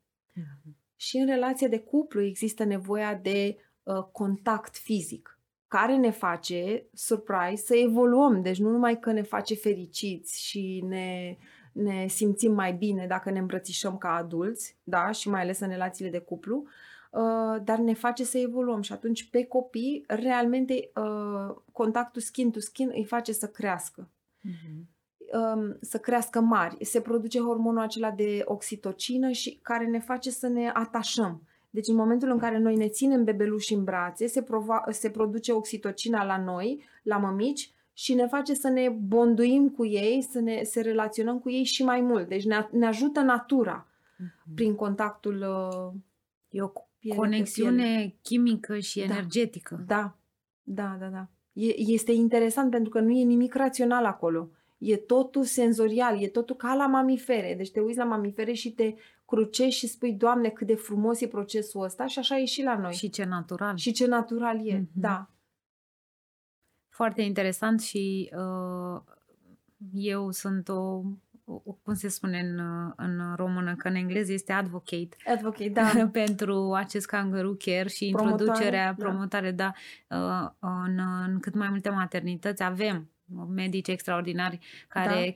Și 0.95 1.17
în 1.17 1.25
relația 1.25 1.67
de 1.67 1.79
cuplu 1.79 2.21
există 2.21 2.63
nevoia 2.63 3.15
de 3.15 3.57
uh, 3.83 4.03
contact 4.11 4.77
fizic, 4.77 5.39
care 5.67 5.95
ne 5.95 6.11
face, 6.11 6.85
surprise, 6.93 7.63
să 7.65 7.75
evoluăm. 7.75 8.41
Deci 8.41 8.59
nu 8.59 8.69
numai 8.69 8.99
că 8.99 9.11
ne 9.11 9.21
face 9.21 9.55
fericiți 9.55 10.43
și 10.43 10.83
ne, 10.87 11.37
ne 11.71 12.07
simțim 12.07 12.53
mai 12.53 12.73
bine 12.73 13.07
dacă 13.07 13.29
ne 13.29 13.39
îmbrățișăm 13.39 13.97
ca 13.97 14.15
adulți, 14.15 14.77
da, 14.83 15.11
și 15.11 15.29
mai 15.29 15.41
ales 15.41 15.59
în 15.59 15.69
relațiile 15.69 16.09
de 16.11 16.19
cuplu, 16.19 16.63
uh, 17.11 17.61
dar 17.63 17.77
ne 17.77 17.93
face 17.93 18.23
să 18.23 18.37
evoluăm 18.37 18.81
și 18.81 18.93
atunci 18.93 19.29
pe 19.29 19.45
copii 19.45 20.03
realmente 20.07 20.91
uh, 20.95 21.55
contactul 21.71 22.21
skin 22.21 22.51
to 22.51 22.59
skin 22.59 22.91
îi 22.93 23.05
face 23.05 23.31
să 23.31 23.47
crească 23.47 24.07
Mhm. 24.43 24.87
um, 25.33 25.77
să 25.81 25.97
crească 25.97 26.39
mari. 26.39 26.85
Se 26.85 27.01
produce 27.01 27.39
hormonul 27.39 27.81
acela 27.81 28.11
de 28.11 28.41
oxitocină 28.45 29.31
și 29.31 29.59
care 29.61 29.85
ne 29.85 29.99
face 29.99 30.29
să 30.31 30.47
ne 30.47 30.69
atașăm. 30.73 31.41
Deci 31.73 31.87
în 31.87 31.95
momentul 31.95 32.29
în 32.29 32.37
care 32.37 32.57
noi 32.59 32.75
ne 32.75 32.87
ținem 32.87 33.23
bebeluși 33.23 33.73
în 33.73 33.83
brațe, 33.83 34.27
se, 34.27 34.41
prova- 34.41 34.83
se 34.91 35.09
produce 35.09 35.51
oxitocina 35.53 36.23
la 36.25 36.37
noi, 36.43 36.83
la 37.03 37.17
mămici, 37.17 37.71
și 37.93 38.13
ne 38.13 38.27
face 38.27 38.53
să 38.53 38.69
ne 38.69 38.89
bonduim 38.89 39.69
cu 39.69 39.85
ei, 39.85 40.21
să 40.31 40.39
ne 40.39 40.63
să 40.63 40.81
relaționăm 40.81 41.39
cu 41.39 41.49
ei 41.49 41.63
și 41.63 41.83
mai 41.83 42.01
mult. 42.01 42.27
Deci 42.27 42.45
ne, 42.45 42.67
ne 42.71 42.85
ajută 42.85 43.19
natura 43.19 43.87
Mhm. 44.17 44.55
prin 44.55 44.75
contactul 44.75 45.35
uh, 45.35 45.99
E 46.49 46.61
o 46.61 46.71
piele 46.99 47.15
cu 47.15 47.21
conexiune 47.21 48.15
chimică 48.21 48.77
și 48.79 48.99
Da. 48.99 49.03
energetică. 49.05 49.83
Da, 49.87 50.15
da, 50.63 50.97
da, 50.99 51.05
da. 51.07 51.27
E, 51.53 51.79
este 51.79 52.11
interesant 52.11 52.69
pentru 52.71 52.89
că 52.89 52.99
nu 52.99 53.11
e 53.11 53.23
nimic 53.23 53.53
rațional 53.53 54.05
acolo. 54.05 54.49
E 54.77 54.97
totul 54.97 55.43
senzorial, 55.43 56.21
e 56.23 56.27
totul 56.27 56.55
ca 56.55 56.73
la 56.73 56.87
mamifere. 56.87 57.53
Deci 57.57 57.71
te 57.71 57.79
uiți 57.79 57.97
la 57.97 58.03
mamifere 58.03 58.53
și 58.53 58.71
te 58.73 58.93
crucești 59.33 59.79
și 59.79 59.87
spui, 59.87 60.13
Doamne, 60.13 60.49
cât 60.49 60.67
de 60.67 60.75
frumos 60.75 61.21
e 61.21 61.27
procesul 61.27 61.83
ăsta 61.83 62.07
și 62.07 62.19
așa 62.19 62.37
e 62.37 62.45
și 62.45 62.63
la 62.63 62.77
noi. 62.77 62.93
Și 62.93 63.09
ce 63.09 63.23
natural. 63.23 63.75
și 63.77 63.91
ce 63.91 64.07
natural 64.07 64.67
e, 64.67 64.73
Mhm. 64.73 64.89
da. 64.93 65.29
Foarte 66.89 67.21
interesant 67.21 67.81
și 67.81 68.31
uh, 68.35 69.01
eu 69.93 70.31
sunt 70.31 70.67
o, 70.69 71.01
o, 71.43 71.59
cum 71.83 71.93
se 71.93 72.07
spune 72.07 72.39
în, 72.39 72.59
uh, 72.59 72.93
în 72.95 73.35
română, 73.35 73.75
că 73.75 73.87
în 73.87 73.95
engleză 73.95 74.33
este 74.33 74.53
advocate 74.53 75.15
Advocate, 75.25 75.69
da. 75.69 75.91
pentru 76.21 76.73
acest 76.73 77.05
kangaroo 77.05 77.53
care 77.53 77.87
și 77.87 78.09
Promotare, 78.11 78.41
introducerea, 78.41 78.93
da. 78.93 79.03
promotare, 79.03 79.51
da, 79.51 79.73
uh, 80.09 80.49
în, 80.59 80.99
în 81.27 81.39
cât 81.39 81.55
mai 81.55 81.69
multe 81.69 81.89
maternități 81.89 82.63
avem 82.63 83.09
medici 83.47 83.87
extraordinari 83.87 84.59
care 84.87 85.25
uh, 85.27 85.35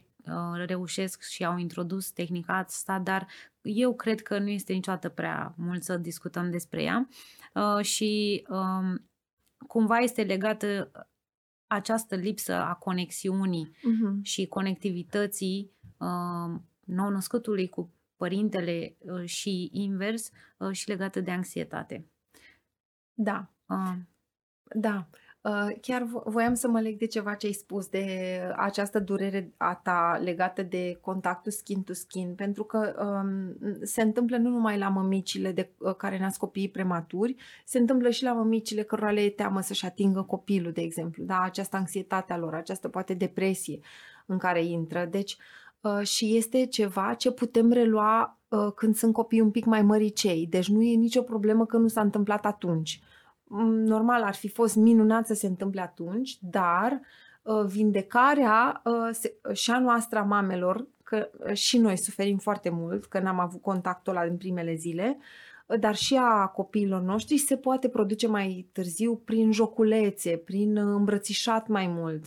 reușesc 0.65 1.21
și 1.21 1.45
au 1.45 1.57
introdus 1.57 2.11
tehnica 2.11 2.57
asta, 2.57 2.99
dar 2.99 3.27
eu 3.61 3.95
cred 3.95 4.21
că 4.21 4.39
nu 4.39 4.49
este 4.49 4.73
niciodată 4.73 5.09
prea 5.09 5.53
mult 5.57 5.83
să 5.83 5.97
discutăm 5.97 6.51
despre 6.51 6.83
ea 6.83 7.07
uh, 7.53 7.85
și 7.85 8.43
um, 8.49 9.09
cumva 9.67 9.97
este 9.97 10.23
legată 10.23 10.91
această 11.67 12.15
lipsă 12.15 12.53
a 12.53 12.73
conexiunii 12.73 13.75
Mhm. 13.83 14.21
și 14.21 14.47
conectivității 14.47 15.71
uh, 15.97 16.59
nou-născutului 16.85 17.69
cu 17.69 17.93
părintele 18.15 18.95
uh, 18.99 19.25
și 19.25 19.69
invers 19.73 20.29
uh, 20.57 20.71
și 20.71 20.87
legată 20.87 21.21
de 21.21 21.31
anxietate. 21.31 22.05
Da, 23.13 23.51
Uh, 23.69 23.93
da. 24.75 25.07
Uh, 25.41 25.67
Chiar 25.81 26.03
vo- 26.03 26.23
voiam 26.25 26.53
să 26.53 26.67
mă 26.67 26.79
leg 26.79 26.97
de 26.97 27.05
ceva 27.05 27.33
ce 27.33 27.45
ai 27.45 27.51
spus, 27.51 27.87
de 27.87 28.05
această 28.55 28.99
durere 28.99 29.53
a 29.57 29.75
ta 29.83 30.19
legată 30.23 30.63
de 30.63 30.97
contactul 31.01 31.51
skin 31.51 31.83
to 31.83 31.93
skin, 31.93 32.33
pentru 32.35 32.63
că 32.63 32.95
um, 32.99 33.57
se 33.81 34.01
întâmplă 34.01 34.37
nu 34.37 34.49
numai 34.49 34.77
la 34.77 34.89
mămicile 34.89 35.51
de, 35.51 35.69
uh, 35.77 35.95
care 35.95 36.19
nasc 36.19 36.39
copiii 36.39 36.69
prematuri, 36.69 37.35
se 37.65 37.77
întâmplă 37.77 38.09
și 38.09 38.23
la 38.23 38.33
mămicile 38.33 38.83
cărora 38.83 39.11
le 39.11 39.21
e 39.21 39.29
teamă 39.29 39.61
să-și 39.61 39.85
atingă 39.85 40.21
copilul, 40.21 40.71
de 40.71 40.81
exemplu, 40.81 41.23
da? 41.23 41.41
această 41.41 41.75
anxietate 41.75 42.33
a 42.33 42.37
lor, 42.37 42.53
această 42.53 42.89
poate 42.89 43.13
depresie 43.13 43.79
în 44.25 44.37
care 44.37 44.65
intră. 44.65 45.05
Deci, 45.05 45.37
uh, 45.81 46.01
și 46.07 46.35
este 46.35 46.65
ceva 46.65 47.13
ce 47.13 47.31
putem 47.31 47.71
relua 47.71 48.39
uh, 48.47 48.71
când 48.75 48.95
sunt 48.95 49.13
copii 49.13 49.41
un 49.41 49.51
pic 49.51 49.65
mai 49.65 49.81
măricei, 49.81 50.47
deci 50.49 50.69
nu 50.69 50.81
e 50.81 50.95
nicio 50.95 51.21
problemă 51.21 51.65
că 51.65 51.77
nu 51.77 51.87
s-a 51.87 52.01
întâmplat 52.01 52.45
atunci. 52.45 53.01
Mm, 53.01 53.15
Normal, 53.85 54.23
ar 54.23 54.33
fi 54.33 54.47
fost 54.49 54.75
minunat 54.75 55.25
să 55.25 55.33
se 55.33 55.47
întâmple 55.47 55.81
atunci, 55.81 56.37
dar 56.41 57.01
uh, 57.41 57.65
vindecarea 57.65 58.81
uh, 58.85 59.09
se- 59.11 59.37
și 59.53 59.71
a 59.71 59.79
noastră 59.79 60.19
a 60.19 60.23
mamelor, 60.23 60.87
că 61.03 61.29
uh, 61.47 61.53
și 61.53 61.77
noi 61.77 61.97
suferim 61.97 62.37
foarte 62.37 62.69
mult, 62.69 63.05
că 63.05 63.19
n-am 63.19 63.39
avut 63.39 63.61
contactul 63.61 64.15
ăla 64.15 64.25
în 64.25 64.37
primele 64.37 64.75
zile, 64.75 65.17
uh, 65.19 65.25
dar 65.79 65.95
și 65.95 66.17
a 66.21 66.47
copiilor 66.47 67.01
noștri 67.01 67.37
se 67.37 67.57
poate 67.57 67.89
produce 67.89 68.27
mai 68.27 68.69
târziu 68.71 69.15
prin 69.15 69.51
joculețe, 69.51 70.37
prin 70.37 70.77
uh, 70.77 70.95
îmbrățișat 70.95 71.67
mai 71.67 71.87
mult, 71.87 72.25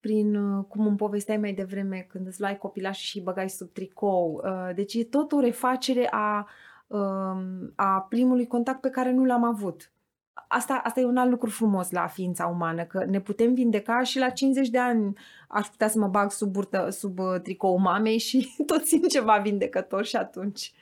prin, 0.00 0.34
uh, 0.34 0.64
cum 0.68 0.86
îmi 0.86 0.96
povesteai 0.96 1.36
mai 1.38 1.52
devreme, 1.52 2.06
când 2.08 2.26
îți 2.26 2.40
luai 2.40 2.58
copilaș 2.58 2.98
și 2.98 3.16
îi 3.16 3.22
băgai 3.22 3.50
sub 3.50 3.72
tricou. 3.72 4.42
Uh, 4.44 4.74
Deci 4.74 4.94
e 4.94 5.04
tot 5.04 5.32
o 5.32 5.40
refacere 5.40 6.08
a, 6.10 6.48
um, 6.86 7.72
a 7.76 8.06
primului 8.08 8.46
contact 8.46 8.80
pe 8.80 8.90
care 8.90 9.12
nu 9.12 9.24
l-am 9.24 9.44
avut. 9.44 9.92
Asta, 10.48 10.80
asta 10.84 11.00
e 11.00 11.04
un 11.04 11.16
alt 11.16 11.30
lucru 11.30 11.50
frumos 11.50 11.90
la 11.90 12.06
ființa 12.06 12.46
umană, 12.46 12.84
că 12.84 13.04
ne 13.04 13.20
putem 13.20 13.54
vindeca 13.54 14.02
și 14.02 14.18
la 14.18 14.28
50 14.28 14.68
de 14.68 14.78
ani 14.78 15.12
aș 15.48 15.66
putea 15.66 15.88
să 15.88 15.98
mă 15.98 16.06
bag 16.06 16.30
sub, 16.30 16.52
burtă, 16.52 16.90
sub 16.90 17.18
uh, 17.18 17.40
tricou 17.42 17.76
mamei 17.76 18.18
și 18.18 18.54
tot 18.66 18.86
simt 18.86 19.08
ceva 19.08 19.36
vindecător 19.36 20.04
și 20.04 20.16
atunci. 20.16 20.72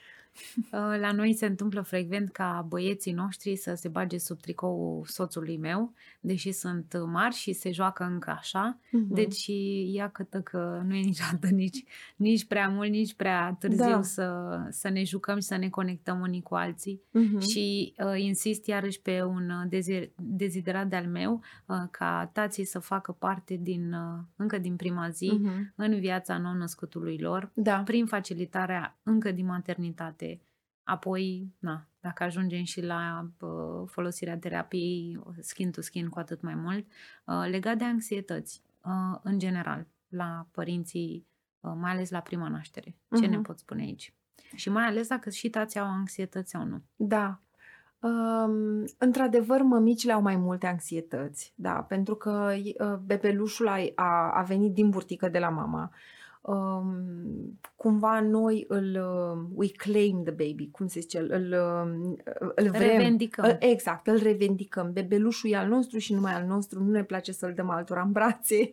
Uh, 0.56 0.98
La 1.00 1.12
noi 1.12 1.34
se 1.34 1.46
întâmplă 1.46 1.80
frecvent 1.80 2.30
ca 2.32 2.64
băieții 2.68 3.12
noștri 3.12 3.56
să 3.56 3.74
se 3.74 3.88
bage 3.88 4.18
sub 4.18 4.40
tricou 4.40 5.04
soțului 5.06 5.56
meu, 5.56 5.92
deși 6.20 6.52
sunt 6.52 6.94
mari 7.06 7.34
și 7.34 7.52
se 7.52 7.70
joacă 7.70 8.04
încă 8.04 8.30
așa. 8.38 8.78
Mhm. 8.90 9.14
Deci 9.14 9.46
iată 9.92 10.40
că 10.40 10.82
nu 10.86 10.94
e 10.94 11.00
niciodată 11.00 11.46
nici, 11.48 11.84
nici 12.16 12.44
prea 12.46 12.68
mult, 12.68 12.90
nici 12.90 13.14
prea 13.14 13.56
târziu 13.58 13.90
Da. 13.90 14.02
să, 14.02 14.58
să 14.70 14.88
ne 14.88 15.04
jucăm 15.04 15.36
și 15.36 15.46
să 15.46 15.56
ne 15.56 15.68
conectăm 15.68 16.20
unii 16.20 16.42
cu 16.42 16.54
alții. 16.54 17.00
Mhm. 17.10 17.38
Și 17.40 17.94
uh, 17.98 18.20
insist 18.20 18.66
iarăși 18.66 19.00
pe 19.00 19.22
un 19.22 19.50
uh, 19.50 19.68
dezi- 19.68 20.10
deziderat 20.16 20.88
de-al 20.88 21.06
meu 21.06 21.40
uh, 21.66 21.76
ca 21.90 22.30
tații 22.32 22.64
să 22.64 22.78
facă 22.78 23.12
parte 23.12 23.58
din, 23.62 23.92
uh, 23.92 24.18
încă 24.36 24.58
din 24.58 24.76
prima 24.76 25.08
zi 25.08 25.38
Mhm. 25.42 25.72
în 25.76 25.98
viața 26.00 26.38
nou-născutului 26.38 27.18
lor 27.18 27.50
Da. 27.54 27.76
prin 27.84 28.06
facilitarea 28.06 28.96
încă 29.02 29.30
din 29.30 29.46
maternitate. 29.46 30.25
Apoi, 30.86 31.52
na, 31.58 31.86
dacă 32.00 32.22
ajungem 32.22 32.64
și 32.64 32.82
la 32.82 33.28
uh, 33.40 33.48
folosirea 33.86 34.38
terapiei 34.38 35.18
skin 35.40 35.70
to 35.70 35.80
skin 35.80 36.08
cu 36.08 36.18
atât 36.18 36.40
mai 36.40 36.54
mult, 36.54 36.86
uh, 37.24 37.46
legat 37.50 37.76
de 37.76 37.84
anxietăți, 37.84 38.62
uh, 38.84 39.18
în 39.22 39.38
general, 39.38 39.86
la 40.08 40.46
părinții, 40.50 41.26
uh, 41.60 41.72
mai 41.76 41.90
ales 41.90 42.10
la 42.10 42.20
prima 42.20 42.48
naștere. 42.48 42.96
Ce 43.16 43.26
ne 43.26 43.36
Mhm. 43.36 43.42
pot 43.42 43.58
spune 43.58 43.82
aici? 43.82 44.14
Și 44.54 44.68
mai 44.70 44.84
ales 44.84 45.08
dacă 45.08 45.30
și 45.30 45.50
tații 45.50 45.80
au 45.80 45.86
anxietăți 45.86 46.50
sau 46.50 46.64
nu. 46.64 46.82
Da. 46.96 47.40
Um, 48.00 48.84
într-adevăr, 48.98 49.62
mămicile 49.62 50.12
au 50.12 50.22
mai 50.22 50.36
multe 50.36 50.66
anxietăți, 50.66 51.52
da, 51.56 51.72
pentru 51.72 52.14
că 52.14 52.52
uh, 52.78 52.94
bebelușul 53.04 53.68
a, 53.68 53.76
a, 53.94 54.30
a 54.32 54.42
venit 54.42 54.72
din 54.72 54.90
burtică 54.90 55.28
de 55.28 55.38
la 55.38 55.48
mama. 55.48 55.90
Um, 56.48 57.58
cumva 57.76 58.20
noi 58.20 58.64
îl 58.68 58.84
uh, 58.84 59.48
we 59.54 59.68
claim 59.68 60.22
the 60.22 60.32
baby, 60.32 60.70
cum 60.70 60.86
se 60.86 61.00
zice, 61.00 61.18
îl, 61.18 61.52
uh, 61.52 62.16
îl 62.54 62.68
vrem. 62.70 62.88
Revendicăm. 62.90 63.44
Îl, 63.44 63.56
exact, 63.60 64.06
îl 64.06 64.18
revendicăm. 64.18 64.92
Bebelușul 64.92 65.50
e 65.50 65.56
al 65.56 65.68
nostru 65.68 65.98
și 65.98 66.14
numai 66.14 66.32
al 66.34 66.44
nostru. 66.46 66.82
Nu 66.84 66.90
ne 66.90 67.04
place 67.04 67.32
să-l 67.32 67.52
dăm 67.54 67.70
altora 67.70 68.02
în 68.02 68.12
brațe. 68.12 68.70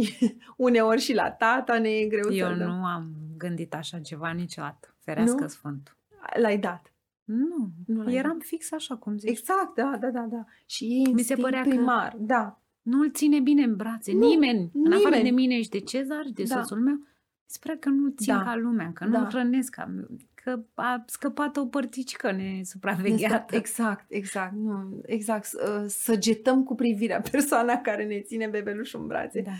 Uneori 0.56 1.00
și 1.00 1.14
la 1.14 1.30
tata 1.30 1.78
ne 1.78 1.88
e 1.88 2.06
greu 2.06 2.32
Eu 2.32 2.46
să-l 2.46 2.56
dăm. 2.58 2.68
nu 2.68 2.84
am 2.84 3.10
gândit 3.36 3.74
așa 3.74 3.98
ceva 3.98 4.30
niciodată. 4.30 4.94
Ferească 4.98 5.40
Nu? 5.42 5.48
Sfântul. 5.48 5.96
L-ai 6.40 6.58
dat. 6.58 6.92
Nu, 7.24 7.70
Nu 7.86 8.02
l-ai 8.02 8.14
eram 8.14 8.38
fix 8.38 8.72
așa 8.72 8.96
cum 8.96 9.18
zici. 9.18 9.30
Exact, 9.30 9.74
da, 9.74 9.96
da, 10.00 10.08
da, 10.10 10.26
da. 10.30 10.44
Și 10.66 10.84
e 10.84 10.98
Mi 10.98 11.04
se 11.04 11.10
instinct 11.10 11.42
părea 11.42 11.62
că- 11.62 11.68
primar, 11.68 12.14
da. 12.18 12.60
Nu-l 12.86 13.10
ține 13.12 13.40
bine 13.40 13.62
în 13.62 13.76
brațe. 13.76 14.12
Nu, 14.12 14.28
nimeni. 14.28 14.70
În 14.74 14.92
afară 14.92 15.14
de 15.14 15.16
nimeni. 15.22 15.46
mine 15.46 15.62
și 15.62 15.68
de 15.68 15.78
Cezar, 15.78 16.22
de 16.34 16.42
Da. 16.42 16.56
soțul 16.56 16.80
meu, 16.80 16.98
sper 17.46 17.76
că 17.76 17.88
nu 17.88 18.08
țin 18.08 18.34
Da. 18.34 18.42
ca 18.42 18.56
lumea, 18.56 18.90
că 18.94 19.04
Da. 19.04 19.20
nu 19.20 19.24
hrănesc 19.28 19.74
ca 19.74 19.94
că 20.34 20.60
a 20.74 21.02
scăpat 21.06 21.56
o 21.56 21.66
părticică 21.66 22.32
nesupravegheată. 22.32 23.56
Exact, 23.56 24.04
exact, 24.08 24.54
nu, 24.54 25.00
exact. 25.06 25.44
Să, 25.44 25.84
săgetăm 25.88 26.62
cu 26.64 26.74
privirea 26.74 27.20
persoana 27.30 27.76
care 27.76 28.04
ne 28.04 28.20
ține 28.20 28.46
bebelușul 28.46 29.00
în 29.00 29.06
brațe. 29.06 29.40
Da. 29.42 29.50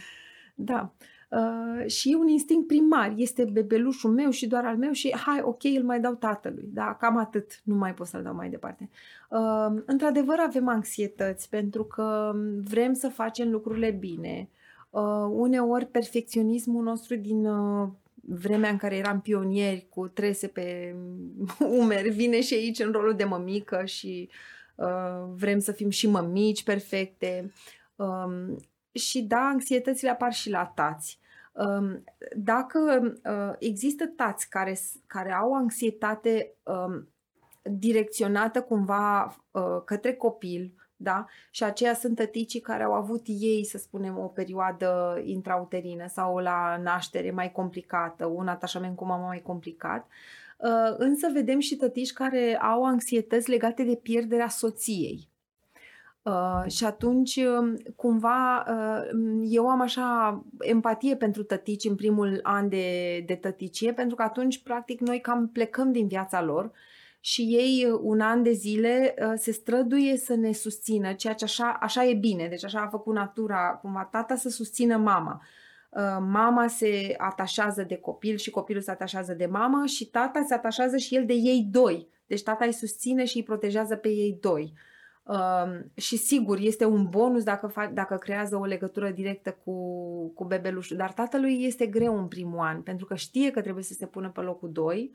Da. 0.54 0.94
Uh, 1.28 1.86
și 1.86 2.12
e 2.12 2.16
un 2.16 2.28
instinct 2.28 2.66
primar. 2.66 3.12
Este 3.16 3.44
bebelușul 3.44 4.10
meu 4.10 4.30
și 4.30 4.46
doar 4.46 4.64
al 4.64 4.76
meu 4.76 4.92
și 4.92 5.14
hai, 5.16 5.40
ok, 5.42 5.64
îl 5.64 5.82
mai 5.82 6.00
dau 6.00 6.14
tatălui. 6.14 6.68
Da, 6.72 6.96
cam 7.00 7.16
atât. 7.16 7.60
Nu 7.64 7.74
mai 7.74 7.94
pot 7.94 8.06
să-l 8.06 8.22
dau 8.22 8.34
mai 8.34 8.48
departe. 8.48 8.90
Uh, 9.30 9.82
într-adevăr 9.86 10.36
avem 10.46 10.68
anxietăți 10.68 11.48
pentru 11.48 11.84
că 11.84 12.32
vrem 12.64 12.92
să 12.92 13.08
facem 13.08 13.50
lucrurile 13.50 13.90
bine. 13.90 14.48
Uh, 14.90 15.28
uneori 15.30 15.86
perfecționismul 15.86 16.82
nostru 16.82 17.16
din 17.16 17.46
uh, 17.46 17.88
vremea 18.26 18.70
în 18.70 18.76
care 18.76 18.96
eram 18.96 19.20
pionieri 19.20 19.86
cu 19.88 20.08
trese 20.08 20.46
pe 20.46 20.94
umeri 21.80 22.08
vine 22.08 22.40
și 22.40 22.54
aici 22.54 22.78
în 22.78 22.92
rolul 22.92 23.14
de 23.14 23.24
mămică 23.24 23.84
și 23.84 24.28
uh, 24.74 25.28
vrem 25.34 25.58
să 25.58 25.72
fim 25.72 25.90
și 25.90 26.08
mămici 26.08 26.64
perfecte. 26.64 27.52
Um, 27.96 28.58
și 28.96 29.22
da, 29.22 29.38
anxietățile 29.40 30.10
apar 30.10 30.32
și 30.32 30.50
la 30.50 30.72
tați. 30.74 31.18
Um, 31.52 32.04
Dacă 32.36 32.78
uh, 33.24 33.54
există 33.58 34.06
tați 34.06 34.48
care, 34.48 34.74
s- 34.74 34.96
care 35.06 35.32
au 35.32 35.54
anxietate 35.54 36.54
um, 36.62 37.08
direcționată 37.62 38.62
cumva 38.62 39.36
uh, 39.50 39.62
către 39.84 40.14
copil, 40.14 40.74
da? 40.96 41.26
Și 41.50 41.64
aceia 41.64 41.94
sunt 41.94 42.16
tăticii 42.16 42.60
care 42.60 42.82
au 42.82 42.92
avut 42.92 43.22
ei, 43.26 43.64
să 43.64 43.78
spunem, 43.78 44.18
o 44.18 44.26
perioadă 44.26 45.20
intrauterină 45.24 46.06
sau 46.08 46.36
la 46.38 46.76
naștere 46.82 47.30
mai 47.30 47.52
complicată, 47.52 48.26
un 48.26 48.48
atașament 48.48 48.96
cu 48.96 49.04
mama 49.04 49.26
mai 49.26 49.42
complicat. 49.42 50.06
Uh, 50.58 50.94
Însă 50.96 51.28
vedem 51.32 51.58
și 51.58 51.76
tătici 51.76 52.12
care 52.12 52.58
au 52.62 52.84
anxietăți 52.84 53.50
legate 53.50 53.82
de 53.82 53.94
pierderea 54.02 54.48
soției. 54.48 55.28
Uh, 56.26 56.70
și 56.70 56.84
atunci, 56.84 57.36
um, 57.36 57.76
cumva, 57.96 58.64
uh, 58.68 59.44
eu 59.48 59.68
am 59.68 59.80
așa 59.80 60.44
empatie 60.58 61.16
pentru 61.16 61.42
tătici 61.42 61.84
în 61.84 61.94
primul 61.94 62.40
an 62.42 62.68
de, 62.68 63.18
de 63.26 63.34
tăticie, 63.34 63.92
pentru 63.92 64.16
că 64.16 64.22
atunci, 64.22 64.62
practic, 64.62 65.00
noi 65.00 65.20
cam 65.20 65.48
plecăm 65.48 65.92
din 65.92 66.06
viața 66.06 66.42
lor 66.42 66.72
și 67.20 67.42
ei 67.42 67.86
uh, 67.90 68.00
un 68.02 68.20
an 68.20 68.42
de 68.42 68.52
zile 68.52 69.14
uh, 69.18 69.32
se 69.36 69.52
străduie 69.52 70.16
să 70.16 70.34
ne 70.34 70.52
susțină, 70.52 71.12
ceea 71.12 71.34
ce 71.34 71.44
așa, 71.44 71.78
așa 71.80 72.04
e 72.04 72.14
bine, 72.14 72.48
deci 72.48 72.64
așa 72.64 72.80
a 72.80 72.88
făcut 72.88 73.14
natura, 73.14 73.78
cumva 73.82 74.08
tata 74.10 74.34
să 74.34 74.48
susțină 74.48 74.96
mama. 74.96 75.42
Uh, 75.90 76.02
Mama 76.20 76.66
se 76.66 77.14
atașează 77.18 77.82
de 77.82 77.96
copil 77.96 78.36
și 78.36 78.50
copilul 78.50 78.82
se 78.82 78.90
atașează 78.90 79.34
de 79.34 79.46
mamă 79.46 79.86
și 79.86 80.06
tata 80.06 80.44
se 80.46 80.54
atașează 80.54 80.96
și 80.96 81.14
el 81.14 81.26
de 81.26 81.34
ei 81.34 81.68
doi. 81.70 82.08
Deci 82.26 82.42
tata 82.42 82.64
îi 82.64 82.72
susține 82.72 83.24
și 83.24 83.36
îi 83.36 83.42
protejează 83.42 83.96
pe 83.96 84.08
ei 84.08 84.38
doi. 84.40 84.72
Uh, 84.72 84.94
și 85.94 86.16
sigur, 86.16 86.58
este 86.60 86.84
un 86.84 87.06
bonus 87.08 87.42
dacă, 87.42 87.72
fa- 87.72 87.92
dacă 87.92 88.16
creează 88.16 88.56
o 88.56 88.64
legătură 88.64 89.10
directă 89.10 89.58
cu, 89.64 89.74
cu 90.34 90.44
bebelușul, 90.44 90.96
dar 90.96 91.12
tatălui 91.12 91.64
este 91.64 91.86
greu 91.86 92.18
în 92.18 92.28
primul 92.28 92.58
an, 92.58 92.82
pentru 92.82 93.06
că 93.06 93.14
știe 93.14 93.50
că 93.50 93.60
trebuie 93.60 93.84
să 93.84 93.92
se 93.92 94.06
pună 94.06 94.30
pe 94.30 94.40
locul 94.40 94.72
2, 94.72 95.12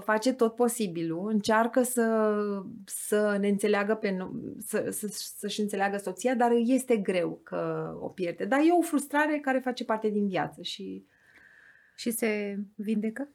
face 0.00 0.32
tot 0.32 0.54
posibilul, 0.54 1.28
încearcă 1.28 1.82
să, 1.82 2.34
să 2.84 3.36
ne 3.40 3.48
înțeleagă 3.48 3.94
pe, 3.94 4.16
no- 4.16 4.58
să, 4.58 4.88
să, 4.90 5.06
să-și 5.36 5.60
înțeleagă 5.60 5.96
soția, 5.96 6.34
dar 6.34 6.50
îi 6.50 6.66
este 6.68 6.96
greu 6.96 7.40
că 7.42 7.92
o 8.00 8.08
pierde. 8.08 8.44
Dar 8.44 8.60
e 8.60 8.72
o 8.78 8.82
frustrare 8.82 9.38
care 9.38 9.58
face 9.58 9.84
parte 9.84 10.08
din 10.08 10.26
viață 10.26 10.62
și 10.62 11.06
Și 11.96 12.10
se 12.10 12.58
vindecă? 12.74 13.28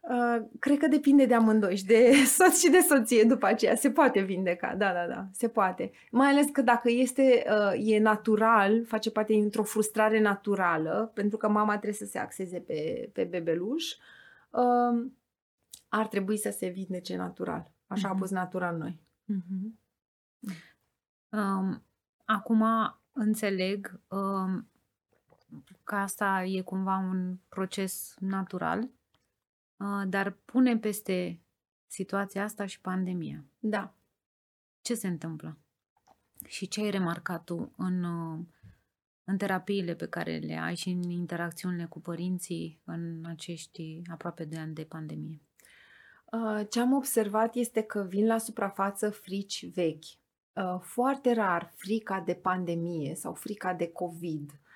Uh, 0.00 0.46
cred 0.58 0.78
că 0.78 0.86
depinde 0.86 1.26
de 1.26 1.34
amândoi 1.34 1.76
și 1.76 1.84
de 1.84 2.12
soț 2.36 2.58
și 2.58 2.70
de 2.70 2.80
soție 2.80 3.24
după 3.24 3.46
aceea. 3.46 3.74
Se 3.74 3.90
poate 3.90 4.20
vindeca, 4.20 4.74
da, 4.74 4.92
da, 4.92 5.06
da, 5.06 5.26
se 5.32 5.48
poate. 5.48 5.90
Mai 6.10 6.28
ales 6.30 6.46
că 6.52 6.62
dacă 6.62 6.90
este, 6.90 7.44
uh, 7.50 7.88
e 7.92 7.98
natural, 7.98 8.84
face 8.84 9.10
parte 9.10 9.32
dintr-o 9.32 9.62
frustrare 9.62 10.20
naturală, 10.20 11.10
pentru 11.14 11.38
că 11.38 11.48
mama 11.48 11.70
trebuie 11.72 11.92
să 11.92 12.04
se 12.04 12.18
axeze 12.18 12.58
pe, 12.60 13.10
pe 13.12 13.24
bebeluș, 13.24 13.84
uh, 14.50 15.10
ar 15.88 16.06
trebui 16.06 16.36
să 16.36 16.50
se 16.50 16.66
vindece 16.68 17.16
natural. 17.16 17.70
Așa 17.86 18.08
a 18.08 18.10
Mhm. 18.10 18.20
pus 18.20 18.30
natura 18.30 18.68
în 18.68 18.76
noi. 18.76 19.00
Mhm. 19.24 19.78
Um, 21.28 21.82
acum 22.24 22.64
înțeleg 23.12 24.00
um, 24.08 24.68
că 25.84 25.94
asta 25.94 26.42
e 26.46 26.60
cumva 26.60 26.96
un 26.96 27.36
proces 27.48 28.14
natural, 28.18 28.78
uh, 28.80 28.88
dar 30.08 30.30
pune 30.44 30.78
peste 30.78 31.40
situația 31.86 32.42
asta 32.42 32.66
și 32.66 32.80
pandemia. 32.80 33.44
Da. 33.58 33.94
Ce 34.82 34.94
se 34.94 35.06
întâmplă? 35.06 35.58
Și 36.46 36.68
ce 36.68 36.80
ai 36.80 36.90
remarcat 36.90 37.44
tu 37.44 37.72
în, 37.76 38.04
uh, 38.04 38.38
în 39.24 39.36
terapiile 39.36 39.94
pe 39.94 40.08
care 40.08 40.38
le 40.38 40.54
ai 40.54 40.76
și 40.76 40.88
în 40.88 41.10
interacțiunile 41.10 41.84
cu 41.84 42.00
părinții 42.00 42.80
în 42.84 43.24
acești 43.24 44.02
aproape 44.10 44.44
de 44.44 44.58
ani 44.58 44.74
de 44.74 44.84
pandemie? 44.84 45.42
Uh, 46.24 46.66
Ce 46.70 46.80
am 46.80 46.92
observat 46.92 47.54
este 47.54 47.82
că 47.82 48.02
vin 48.02 48.26
la 48.26 48.38
suprafață 48.38 49.10
frici 49.10 49.70
vechi. 49.72 50.04
Uh, 50.52 50.80
Foarte 50.80 51.32
rar 51.32 51.72
frica 51.76 52.20
de 52.20 52.34
pandemie 52.34 53.14
sau 53.14 53.34
frica 53.34 53.74
de 53.74 53.88
COVID 53.88 54.50
uh, 54.50 54.69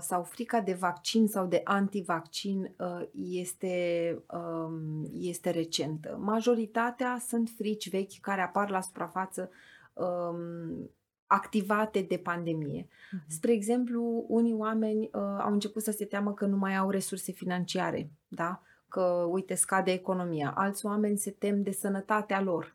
sau 0.00 0.22
frica 0.22 0.60
de 0.60 0.72
vaccin 0.72 1.26
sau 1.26 1.46
de 1.46 1.60
antivaccin 1.64 2.74
uh, 2.78 3.08
este, 3.12 4.18
um, 4.32 5.10
este 5.12 5.50
recentă. 5.50 6.18
Majoritatea 6.20 7.18
sunt 7.26 7.50
frici 7.56 7.90
vechi 7.90 8.20
care 8.20 8.40
apar 8.40 8.70
la 8.70 8.80
suprafață 8.80 9.50
um, 9.92 10.90
activate 11.26 12.00
de 12.00 12.16
pandemie. 12.16 12.88
Spre 13.26 13.52
exemplu, 13.52 14.24
unii 14.28 14.54
oameni 14.54 15.04
uh, 15.04 15.10
au 15.38 15.52
început 15.52 15.82
să 15.82 15.90
se 15.90 16.04
teamă 16.04 16.32
că 16.32 16.46
nu 16.46 16.56
mai 16.56 16.76
au 16.76 16.90
resurse 16.90 17.32
financiare, 17.32 18.10
da? 18.28 18.62
că, 18.88 19.26
uite, 19.28 19.54
scade 19.54 19.92
economia. 19.92 20.52
Alți 20.56 20.86
oameni 20.86 21.18
se 21.18 21.30
tem 21.30 21.62
de 21.62 21.70
sănătatea 21.70 22.40
lor. 22.40 22.74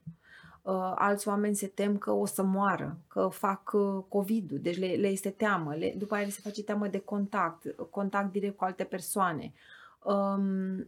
Uh, 0.63 0.91
alți 0.95 1.27
oameni 1.27 1.55
se 1.55 1.67
tem 1.67 1.97
că 1.97 2.11
o 2.11 2.25
să 2.25 2.43
moară, 2.43 2.97
că 3.07 3.27
fac 3.31 3.71
uh, 3.73 4.03
COVID-ul, 4.07 4.59
deci 4.59 4.77
le, 4.79 4.87
le 4.87 5.07
este 5.07 5.29
teamă. 5.29 5.75
Le, 5.75 5.93
după 5.97 6.15
aia 6.15 6.23
le 6.23 6.29
se 6.29 6.41
face 6.43 6.63
teamă 6.63 6.87
de 6.87 6.99
contact, 6.99 7.75
contact 7.89 8.31
direct 8.31 8.57
cu 8.57 8.63
alte 8.63 8.83
persoane. 8.83 9.53
Um, 10.03 10.79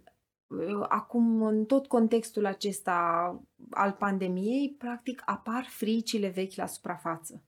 uh, 0.47 0.85
acum, 0.89 1.43
în 1.43 1.65
tot 1.65 1.87
contextul 1.87 2.45
acesta 2.45 2.95
al 3.69 3.91
pandemiei, 3.91 4.75
practic 4.77 5.21
apar 5.25 5.63
fricile 5.69 6.27
vechi 6.27 6.55
la 6.55 6.65
suprafață. 6.65 7.43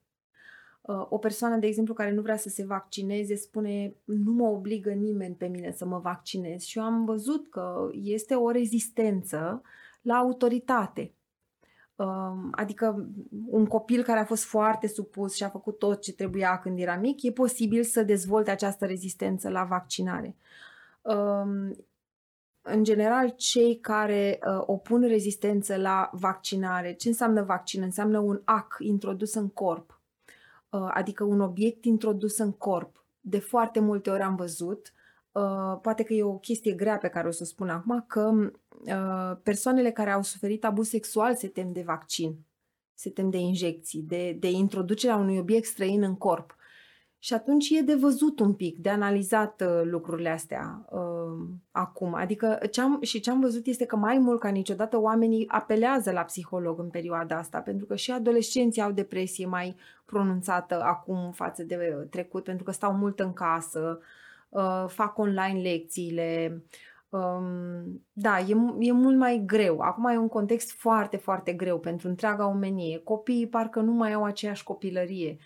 Uh, 0.81 1.05
O 1.09 1.17
persoană, 1.17 1.57
de 1.57 1.67
exemplu, 1.67 1.93
care 1.93 2.11
nu 2.11 2.21
vrea 2.21 2.37
să 2.37 2.49
se 2.49 2.65
vaccineze, 2.65 3.35
spune 3.35 3.95
nu 4.03 4.31
mă 4.31 4.47
obligă 4.47 4.91
nimeni 4.91 5.35
pe 5.35 5.47
mine 5.47 5.71
să 5.71 5.85
mă 5.85 5.99
vaccinez 5.99 6.61
și 6.61 6.77
eu 6.77 6.83
am 6.83 7.05
văzut 7.05 7.49
că 7.49 7.89
este 7.93 8.35
o 8.35 8.51
rezistență 8.51 9.61
la 10.01 10.15
autoritate. 10.15 11.11
Um, 11.97 12.49
Adică 12.51 13.09
un 13.45 13.65
copil 13.65 14.03
care 14.03 14.19
a 14.19 14.25
fost 14.25 14.43
foarte 14.43 14.87
supus 14.87 15.35
și 15.35 15.43
a 15.43 15.49
făcut 15.49 15.77
tot 15.77 16.01
ce 16.01 16.13
trebuia 16.13 16.59
când 16.59 16.79
era 16.79 16.95
mic, 16.95 17.23
e 17.23 17.31
posibil 17.31 17.83
să 17.83 18.03
dezvolte 18.03 18.51
această 18.51 18.85
rezistență 18.85 19.49
la 19.49 19.63
vaccinare. 19.63 20.35
Um, 21.01 21.75
În 22.61 22.83
general, 22.83 23.29
cei 23.29 23.79
care 23.79 24.39
uh, 24.47 24.63
opun 24.65 25.01
rezistență 25.01 25.75
la 25.75 26.09
vaccinare, 26.13 26.93
ce 26.93 27.07
înseamnă 27.07 27.43
vaccin? 27.43 27.81
Înseamnă 27.81 28.19
un 28.19 28.41
ac 28.43 28.75
introdus 28.79 29.33
în 29.33 29.49
corp 29.49 29.97
uh, 30.69 30.89
adică 30.93 31.23
un 31.23 31.41
obiect 31.41 31.85
introdus 31.85 32.37
în 32.37 32.51
corp. 32.51 33.05
De 33.19 33.39
foarte 33.39 33.79
multe 33.79 34.09
ori 34.09 34.21
am 34.21 34.35
văzut, 34.35 34.93
uh, 35.37 35.79
poate 35.81 36.03
că 36.03 36.13
e 36.13 36.23
o 36.23 36.37
chestie 36.37 36.73
grea 36.73 36.97
pe 36.97 37.07
care 37.07 37.27
o 37.27 37.31
să 37.31 37.43
o 37.43 37.45
spun 37.45 37.69
acum, 37.69 38.05
că 38.07 38.51
uh, 38.85 39.37
persoanele 39.43 39.91
care 39.91 40.11
au 40.11 40.21
suferit 40.21 40.65
abuz 40.65 40.87
sexual 40.87 41.35
se 41.35 41.47
tem 41.47 41.71
de 41.71 41.81
vaccin. 41.81 42.45
se 42.93 43.09
tem 43.09 43.29
de 43.29 43.37
injecții, 43.37 44.01
de, 44.01 44.37
de 44.39 44.49
introducerea 44.49 45.15
unui 45.15 45.37
obiect 45.37 45.65
străin 45.65 46.03
în 46.03 46.15
corp. 46.15 46.55
Și 47.19 47.33
atunci 47.33 47.69
e 47.69 47.81
de 47.81 47.95
văzut 47.95 48.39
un 48.39 48.53
pic, 48.53 48.77
de 48.77 48.89
analizat 48.89 49.61
uh, 49.61 49.81
lucrurile 49.83 50.29
astea 50.29 50.85
uh, 50.89 51.47
acum. 51.71 52.13
Adică 52.13 52.59
ce-am, 52.71 53.01
și 53.01 53.19
ce 53.19 53.29
am 53.29 53.39
văzut 53.39 53.65
este 53.65 53.85
că 53.85 53.95
mai 53.95 54.17
mult 54.17 54.39
ca 54.39 54.49
niciodată 54.49 54.99
oamenii 54.99 55.47
apelează 55.47 56.11
la 56.11 56.21
psiholog 56.21 56.79
în 56.79 56.89
perioada 56.89 57.37
asta, 57.37 57.59
pentru 57.59 57.85
că 57.85 57.95
și 57.95 58.11
adolescenții 58.11 58.81
au 58.81 58.91
depresie 58.91 59.45
mai 59.45 59.75
pronunțată 60.05 60.81
acum 60.83 61.31
față 61.31 61.63
de 61.63 62.07
trecut, 62.09 62.43
pentru 62.43 62.63
că 62.63 62.71
stau 62.71 62.93
mult 62.93 63.19
în 63.19 63.33
casă, 63.33 63.99
uh, 63.99 64.05
fac 64.87 65.17
online 65.17 65.61
lecțiile. 65.61 66.61
Um, 67.09 68.05
da, 68.13 68.39
e, 68.39 68.55
e 68.79 68.91
mult 68.91 69.17
mai 69.17 69.43
greu. 69.45 69.79
Acum 69.79 70.05
e 70.05 70.17
un 70.17 70.27
context 70.27 70.71
foarte, 70.71 71.17
foarte 71.17 71.53
greu 71.53 71.79
pentru 71.79 72.07
întreaga 72.07 72.47
omenie. 72.47 72.97
Copiii 72.97 73.47
parcă 73.47 73.79
nu 73.79 73.91
mai 73.91 74.13
au 74.13 74.23
aceeași 74.23 74.63
copilărie 74.63 75.37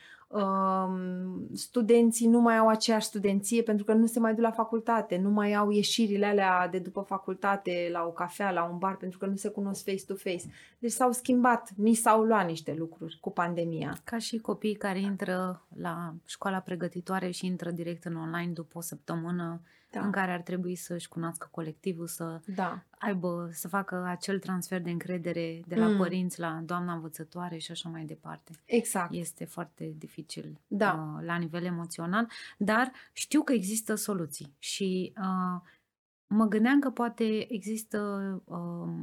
studenții 1.53 2.27
nu 2.27 2.39
mai 2.39 2.57
au 2.57 2.67
aceeași 2.67 3.05
studenție 3.05 3.61
pentru 3.61 3.85
că 3.85 3.93
nu 3.93 4.05
se 4.05 4.19
mai 4.19 4.33
duc 4.33 4.43
la 4.43 4.51
facultate, 4.51 5.17
nu 5.17 5.29
mai 5.29 5.53
au 5.53 5.69
ieșirile 5.69 6.25
alea 6.25 6.67
de 6.67 6.79
după 6.79 7.01
facultate 7.01 7.89
la 7.91 8.03
o 8.05 8.11
cafea, 8.11 8.51
la 8.51 8.63
un 8.63 8.77
bar, 8.77 8.97
pentru 8.97 9.17
că 9.17 9.25
nu 9.25 9.35
se 9.35 9.49
cunosc 9.49 9.83
face-to-face. 9.83 10.43
Deci 10.79 10.91
s-au 10.91 11.11
schimbat, 11.11 11.69
ni 11.75 11.93
s-au 11.93 12.21
luat 12.23 12.47
niște 12.47 12.75
lucruri 12.77 13.17
cu 13.21 13.31
pandemia. 13.31 13.97
Ca 14.03 14.17
și 14.17 14.37
copiii 14.37 14.75
care 14.75 14.99
intră 14.99 15.65
la 15.75 16.13
școala 16.25 16.59
pregătitoare 16.59 17.31
și 17.31 17.45
intră 17.45 17.71
direct 17.71 18.05
în 18.05 18.15
online 18.15 18.51
după 18.51 18.77
o 18.77 18.81
săptămână 18.81 19.61
da. 19.91 20.05
în 20.05 20.11
care 20.11 20.31
ar 20.31 20.41
trebui 20.41 20.75
să-și 20.75 21.07
cunoască 21.07 21.47
colectivul, 21.51 22.07
să 22.07 22.41
da. 22.45 22.83
aibă, 22.97 23.49
să 23.51 23.67
facă 23.67 24.03
acel 24.07 24.39
transfer 24.39 24.81
de 24.81 24.89
încredere 24.89 25.61
de 25.67 25.75
la 25.75 25.87
mm. 25.87 25.97
părinți 25.97 26.39
la 26.39 26.61
doamna 26.65 26.93
învățătoare 26.93 27.57
și 27.57 27.71
așa 27.71 27.89
mai 27.89 28.05
departe. 28.05 28.51
Exact. 28.65 29.13
Este 29.13 29.45
foarte 29.45 29.93
dificil 29.97 30.59
da. 30.67 31.15
uh, 31.17 31.25
la 31.25 31.35
nivel 31.35 31.63
emoțional, 31.63 32.27
dar 32.57 32.91
știu 33.13 33.41
că 33.41 33.53
există 33.53 33.95
soluții 33.95 34.55
și 34.59 35.13
uh, 35.17 35.61
mă 36.27 36.45
gândeam 36.45 36.79
că 36.79 36.89
poate 36.89 37.53
există 37.53 37.99
uh, 38.45 38.93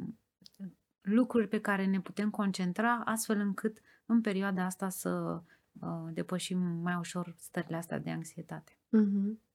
lucruri 1.01 1.48
pe 1.48 1.61
care 1.61 1.87
ne 1.87 2.01
putem 2.01 2.31
concentra 2.31 3.03
astfel 3.05 3.38
încât 3.38 3.79
în 4.07 4.20
perioada 4.20 4.64
asta 4.64 4.88
să 4.88 5.42
uh, 5.81 6.12
depășim 6.12 6.59
mai 6.59 6.94
ușor 6.98 7.35
stările 7.38 7.77
astea 7.77 7.98
de 7.98 8.11
anxietate. 8.11 8.72
Mm-hmm. 8.72 9.46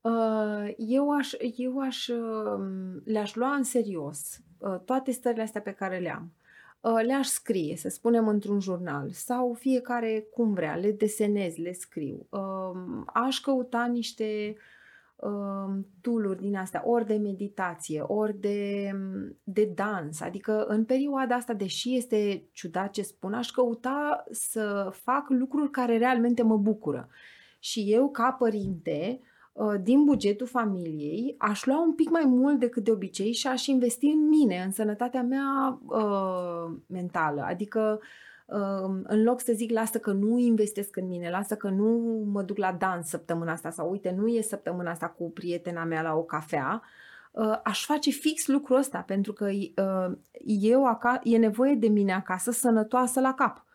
Uh, 0.00 0.74
eu 0.76 1.10
aș, 1.10 1.32
eu 1.56 1.80
aș, 1.80 2.08
um, 2.08 3.02
le-aș 3.04 3.34
lua 3.34 3.54
în 3.54 3.62
serios 3.62 4.40
uh, 4.58 4.78
toate 4.84 5.10
stările 5.10 5.42
astea 5.42 5.60
pe 5.60 5.72
care 5.72 5.98
le 5.98 6.14
am. 6.14 6.32
Uh, 6.80 7.00
le-aș 7.04 7.26
scrie, 7.26 7.76
să 7.76 7.88
spunem, 7.88 8.28
într-un 8.28 8.60
jurnal 8.60 9.10
sau 9.10 9.52
fiecare 9.52 10.26
cum 10.30 10.52
vrea, 10.52 10.76
le 10.76 10.92
desenez, 10.92 11.56
le 11.56 11.72
scriu. 11.72 12.26
Um, 12.30 13.04
aș 13.14 13.40
căuta 13.40 13.84
niște 13.84 14.56
um, 15.16 15.86
tooluri 16.00 16.40
din 16.40 16.56
astea, 16.56 16.82
ori 16.84 17.06
de 17.06 17.14
meditație, 17.14 18.00
ori 18.00 18.40
de, 18.40 18.90
de 19.42 19.72
dans. 19.74 20.20
Adică 20.20 20.64
în 20.64 20.84
perioada 20.84 21.34
asta, 21.34 21.52
deși 21.52 21.96
este 21.96 22.48
ciudat 22.52 22.90
ce 22.90 23.02
spun, 23.02 23.34
aș 23.34 23.50
căuta 23.50 24.24
să 24.30 24.90
fac 24.92 25.28
lucruri 25.28 25.70
care 25.70 25.98
realmente 25.98 26.42
mă 26.42 26.56
bucură. 26.56 27.08
Și 27.58 27.92
eu, 27.92 28.10
ca 28.10 28.32
părinte, 28.32 29.20
Uh, 29.20 29.36
din 29.80 30.04
bugetul 30.04 30.46
familiei, 30.46 31.34
aș 31.38 31.64
lua 31.64 31.82
un 31.82 31.94
pic 31.94 32.10
mai 32.10 32.24
mult 32.26 32.58
decât 32.58 32.84
de 32.84 32.90
obicei 32.90 33.32
și 33.32 33.46
aș 33.46 33.66
investi 33.66 34.06
în 34.06 34.28
mine, 34.28 34.62
în 34.64 34.70
sănătatea 34.70 35.22
mea 35.22 35.78
uh, 35.86 36.76
mentală. 36.86 37.42
Adică, 37.42 38.00
uh, 38.46 39.00
în 39.02 39.22
loc 39.22 39.40
să 39.40 39.52
zic, 39.52 39.70
lasă 39.70 39.98
că 39.98 40.12
nu 40.12 40.38
investesc 40.38 40.96
în 40.96 41.06
mine, 41.06 41.30
lasă 41.30 41.54
că 41.54 41.68
nu 41.68 42.22
mă 42.32 42.42
duc 42.42 42.56
la 42.56 42.72
dans 42.72 43.08
săptămâna 43.08 43.52
asta 43.52 43.70
sau 43.70 43.90
uite, 43.90 44.14
nu 44.16 44.26
e 44.26 44.40
săptămâna 44.40 44.90
asta 44.90 45.08
cu 45.08 45.30
prietena 45.30 45.84
mea 45.84 46.02
la 46.02 46.14
o 46.14 46.22
cafea, 46.22 46.82
uh, 47.32 47.60
aș 47.64 47.84
face 47.84 48.10
fix 48.10 48.46
lucrul 48.46 48.76
ăsta, 48.76 48.98
pentru 48.98 49.32
că 49.32 49.44
uh, 49.44 50.16
eu 50.44 50.86
acasă, 50.86 51.20
e 51.22 51.36
nevoie 51.36 51.74
de 51.74 51.88
mine 51.88 52.12
acasă 52.12 52.50
sănătoasă 52.50 53.20
la 53.20 53.34
cap. 53.34 53.66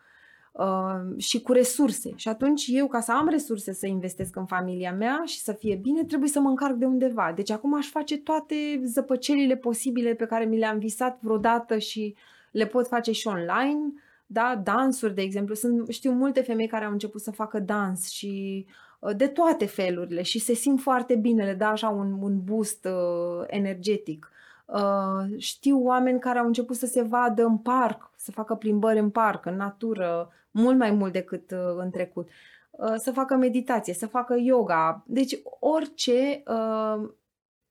Uh, 0.54 1.16
și 1.16 1.42
cu 1.42 1.52
resurse. 1.52 2.12
Și 2.16 2.28
atunci 2.28 2.66
eu, 2.68 2.86
ca 2.86 3.00
să 3.00 3.12
am 3.12 3.28
resurse 3.28 3.72
să 3.72 3.86
investesc 3.86 4.36
în 4.36 4.46
familia 4.46 4.92
mea 4.92 5.22
și 5.24 5.38
să 5.38 5.52
fie 5.52 5.74
bine, 5.74 6.04
trebuie 6.04 6.28
să 6.28 6.40
mă 6.40 6.48
încarc 6.48 6.74
de 6.74 6.84
undeva. 6.84 7.32
Deci 7.34 7.50
acum 7.50 7.74
aș 7.76 7.86
face 7.86 8.18
toate 8.18 8.54
zăpăcelile 8.84 9.56
posibile 9.56 10.14
pe 10.14 10.26
care 10.26 10.44
mi 10.44 10.58
le-am 10.58 10.78
visat 10.78 11.18
vreodată 11.20 11.78
și 11.78 12.14
le 12.50 12.66
pot 12.66 12.86
face 12.86 13.12
și 13.12 13.26
online. 13.26 13.92
Da, 14.26 14.60
dansuri, 14.64 15.14
de 15.14 15.22
exemplu. 15.22 15.54
Sunt, 15.54 15.88
știu 15.88 16.12
multe 16.12 16.40
femei 16.40 16.66
care 16.66 16.84
au 16.84 16.92
început 16.92 17.20
să 17.20 17.30
facă 17.30 17.58
dans 17.58 18.08
și 18.10 18.66
uh, 18.98 19.16
de 19.16 19.26
toate 19.26 19.66
felurile 19.66 20.22
și 20.22 20.38
se 20.38 20.54
simt 20.54 20.80
foarte 20.80 21.14
bine, 21.14 21.44
le 21.44 21.54
dă 21.54 21.64
așa 21.64 21.88
un, 21.88 22.18
un 22.20 22.40
boost 22.44 22.84
uh, 22.84 23.44
energetic. 23.46 24.30
Uh, 24.66 25.38
știu 25.38 25.84
oameni 25.84 26.20
care 26.20 26.38
au 26.38 26.46
început 26.46 26.76
să 26.76 26.86
se 26.86 27.02
vadă 27.02 27.44
în 27.44 27.58
parc, 27.58 28.10
să 28.16 28.30
facă 28.30 28.54
plimbări 28.54 28.98
în 28.98 29.10
parc, 29.10 29.46
în 29.46 29.56
natură, 29.56 30.28
mult 30.54 30.78
mai 30.78 30.90
mult 30.90 31.12
decât 31.12 31.50
uh, 31.50 31.74
în 31.76 31.90
trecut. 31.90 32.28
Uh, 32.70 32.94
să 32.96 33.12
facă 33.12 33.36
meditație, 33.36 33.94
să 33.94 34.06
facă 34.06 34.36
yoga, 34.38 35.04
deci 35.06 35.38
orice, 35.60 36.42
uh, 36.46 37.10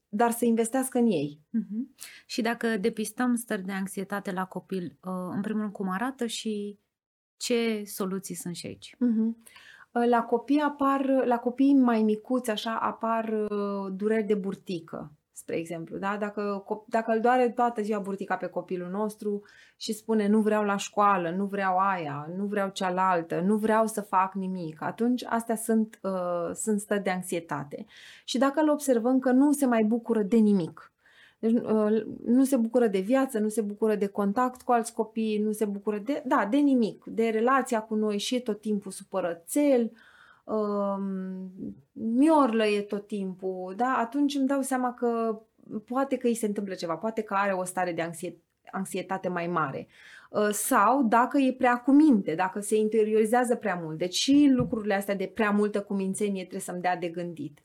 dar 0.07 0.31
să 0.31 0.45
investească 0.45 0.97
în 0.97 1.05
ei. 1.05 1.41
Uh-huh. 1.47 2.05
Și 2.25 2.41
dacă 2.41 2.77
depistăm 2.77 3.35
stări 3.35 3.65
de 3.65 3.71
anxietate 3.71 4.31
la 4.31 4.45
copil, 4.45 4.97
uh, 5.03 5.11
în 5.31 5.41
primul 5.41 5.61
rând 5.61 5.73
cum 5.73 5.89
arată 5.89 6.25
și 6.25 6.79
ce 7.37 7.83
soluții 7.85 8.35
sunt 8.35 8.55
și 8.55 8.67
aici? 8.67 8.95
Uh-huh. 8.95 9.51
La 9.91 10.23
copii 10.23 10.59
apar, 10.59 11.25
la 11.25 11.37
copii 11.37 11.73
mai 11.73 12.01
micuți, 12.03 12.49
așa, 12.49 12.75
apar 12.75 13.29
uh, 13.29 13.93
dureri 13.95 14.23
de 14.23 14.35
burtică 14.35 15.11
spre 15.33 15.55
exemplu. 15.55 15.97
Da? 15.97 16.17
Dacă, 16.19 16.65
dacă 16.87 17.11
îl 17.11 17.19
doare 17.19 17.49
toată 17.49 17.81
ziua 17.81 17.99
burtica 17.99 18.35
pe 18.35 18.47
copilul 18.47 18.89
nostru 18.89 19.41
și 19.77 19.93
spune 19.93 20.27
nu 20.27 20.41
vreau 20.41 20.63
la 20.63 20.77
școală, 20.77 21.29
nu 21.29 21.45
vreau 21.45 21.77
aia, 21.77 22.29
nu 22.35 22.45
vreau 22.45 22.69
cealaltă, 22.69 23.39
nu 23.39 23.55
vreau 23.55 23.87
să 23.87 24.01
fac 24.01 24.33
nimic, 24.33 24.81
atunci 24.81 25.23
astea 25.25 25.55
sunt, 25.55 25.99
uh, 26.01 26.51
sunt 26.53 26.79
stări 26.79 27.03
de 27.03 27.09
anxietate. 27.09 27.85
Și 28.23 28.37
dacă 28.37 28.61
îl 28.61 28.69
observăm 28.69 29.19
că 29.19 29.31
nu 29.31 29.51
se 29.51 29.65
mai 29.65 29.83
bucură 29.83 30.21
de 30.21 30.37
nimic, 30.37 30.93
deci, 31.39 31.51
uh, 31.51 32.05
nu 32.25 32.43
se 32.43 32.57
bucură 32.57 32.87
de 32.87 32.99
viață, 32.99 33.39
nu 33.39 33.47
se 33.47 33.61
bucură 33.61 33.95
de 33.95 34.07
contact 34.07 34.61
cu 34.61 34.71
alți 34.71 34.93
copii, 34.93 35.37
nu 35.37 35.51
se 35.51 35.65
bucură 35.65 35.97
de, 35.97 36.23
da, 36.25 36.47
de 36.51 36.57
nimic, 36.57 37.03
de 37.05 37.29
relația 37.29 37.81
cu 37.81 37.95
noi 37.95 38.17
și 38.17 38.35
e 38.35 38.39
tot 38.39 38.61
timpul 38.61 38.91
supărățel, 38.91 39.91
um, 40.43 41.51
miorlă 41.91 42.65
e 42.65 42.81
tot 42.81 43.07
timpul, 43.07 43.73
da? 43.77 43.95
atunci 43.97 44.35
îmi 44.35 44.47
dau 44.47 44.61
seama 44.61 44.93
că 44.93 45.41
poate 45.85 46.17
că 46.17 46.27
îi 46.27 46.35
se 46.35 46.45
întâmplă 46.45 46.73
ceva, 46.73 46.95
poate 46.95 47.21
că 47.21 47.33
are 47.33 47.51
o 47.51 47.63
stare 47.63 47.91
de 47.91 48.11
anxietate 48.71 49.27
mai 49.27 49.47
mare. 49.47 49.87
Uh, 50.29 50.49
sau 50.51 51.03
dacă 51.03 51.37
e 51.37 51.53
prea 51.53 51.77
cu 51.77 51.91
minte, 51.91 52.35
dacă 52.35 52.59
se 52.59 52.75
interiorizează 52.75 53.55
prea 53.55 53.75
mult. 53.75 53.97
Deci 53.97 54.15
și 54.15 54.49
lucrurile 54.53 54.93
astea 54.93 55.15
de 55.15 55.31
prea 55.33 55.51
multă 55.51 55.81
cumințenie 55.81 56.41
trebuie 56.41 56.61
să-mi 56.61 56.81
dea 56.81 56.97
de 56.97 57.07
gândit. 57.07 57.59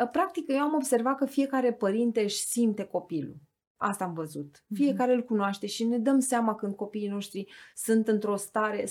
Uh, 0.00 0.08
practic, 0.10 0.44
eu 0.48 0.60
am 0.60 0.74
observat 0.74 1.16
că 1.16 1.26
fiecare 1.26 1.72
părinte 1.72 2.22
își 2.22 2.36
simte 2.36 2.84
copilul. 2.84 3.36
Asta 3.76 4.04
am 4.04 4.12
văzut. 4.12 4.64
Mhm. 4.66 4.82
Fiecare 4.82 5.14
îl 5.14 5.22
cunoaște 5.22 5.66
și 5.66 5.84
ne 5.84 5.98
dăm 5.98 6.18
seama 6.18 6.54
când 6.54 6.74
copiii 6.74 7.08
noștri 7.08 7.52
sunt 7.74 8.08
într-o 8.08 8.36
stare, 8.36 8.84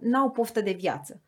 n-au 0.00 0.30
poftă 0.30 0.60
de 0.60 0.72
viață. 0.72 1.22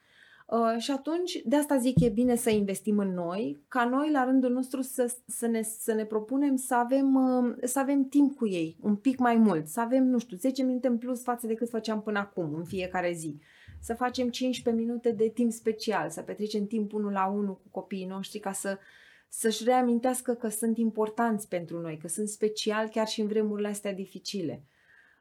Uh, 0.46 0.76
și 0.78 0.90
atunci, 0.90 1.40
de 1.44 1.56
asta 1.56 1.76
zic, 1.76 2.00
e 2.00 2.09
bine 2.09 2.35
să 2.35 2.50
investim 2.50 2.98
în 2.98 3.14
noi, 3.14 3.64
ca 3.68 3.85
noi, 3.85 4.11
la 4.11 4.24
rândul 4.24 4.50
nostru, 4.50 4.80
să, 4.80 5.14
să, 5.26 5.46
ne, 5.46 5.62
să 5.62 5.92
ne 5.92 6.04
propunem 6.04 6.56
să 6.56 6.74
avem, 6.74 7.14
uh, 7.14 7.56
să 7.62 7.78
avem 7.78 8.09
timp 8.09 8.37
cu 8.37 8.48
ei, 8.48 8.76
un 8.80 8.96
pic 8.96 9.18
mai 9.18 9.37
mult, 9.37 9.66
să 9.66 9.80
avem, 9.80 10.04
nu 10.04 10.18
știu, 10.18 10.37
10 10.37 10.62
minute 10.62 10.87
în 10.87 10.98
plus 10.98 11.22
față 11.22 11.46
de 11.46 11.54
cât 11.54 11.68
făceam 11.68 12.02
până 12.02 12.18
acum, 12.18 12.54
în 12.54 12.64
fiecare 12.64 13.12
zi. 13.12 13.40
Să 13.80 13.94
facem 13.94 14.28
15 14.28 14.82
minute 14.82 15.11
de 15.11 15.28
timp 15.28 15.52
special, 15.52 16.11
să 16.11 16.22
petrecem 16.22 16.66
timp 16.66 16.92
unul 16.92 17.12
la 17.12 17.26
unul 17.26 17.54
cu 17.56 17.68
copiii 17.70 18.06
noștri 18.06 18.38
ca 18.38 18.52
să, 18.52 18.78
să-și 19.28 19.64
reamintească 19.64 20.35
că 20.35 20.48
sunt 20.48 20.78
importanți 20.78 21.48
pentru 21.48 21.80
noi, 21.80 21.96
că 21.96 22.09
sunt 22.09 22.28
special 22.28 22.88
chiar 22.88 23.06
și 23.06 23.20
în 23.20 23.26
vremurile 23.26 23.68
astea 23.68 23.92
dificile. 23.92 24.64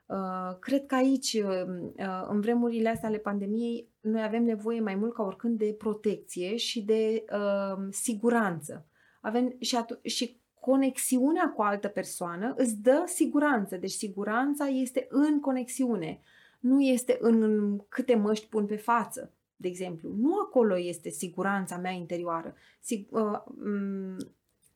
Uh, 0.05 0.57
cred 0.59 0.85
că 0.85 0.95
aici, 0.95 1.33
uh, 1.33 1.65
uh, 1.97 2.25
în 2.27 2.41
vremurile 2.41 2.89
astea 2.89 3.09
ale 3.09 3.17
pandemiei, 3.17 3.89
noi 4.05 4.23
avem 4.23 4.43
nevoie 4.43 4.79
mai 4.79 4.95
mult 4.95 5.13
ca 5.13 5.23
oricând 5.23 5.57
de 5.57 5.75
protecție 5.77 6.55
și 6.55 6.81
de 6.81 7.25
uh, 7.31 7.87
siguranță. 7.89 8.85
Avem 9.21 9.55
și, 9.59 9.75
atu- 9.75 9.99
și 10.03 10.39
conexiunea 10.59 11.53
cu 11.55 11.61
altă 11.61 11.87
persoană 11.87 12.53
îți 12.57 12.81
dă 12.81 13.03
siguranță. 13.05 13.77
Deci 13.77 13.91
siguranța 13.91 14.65
este 14.65 15.07
în 15.09 15.39
conexiune, 15.39 16.21
nu 16.59 16.81
este 16.81 17.17
în 17.19 17.77
câte 17.89 18.15
măști 18.15 18.47
pun 18.47 18.65
pe 18.65 18.75
față, 18.75 19.33
de 19.55 19.67
exemplu. 19.67 20.13
Nu 20.17 20.39
acolo 20.39 20.77
este 20.79 21.09
siguranța 21.09 21.77
mea 21.77 21.91
interioară. 21.91 22.55
Sig- 22.79 23.09
uh, 23.09 23.39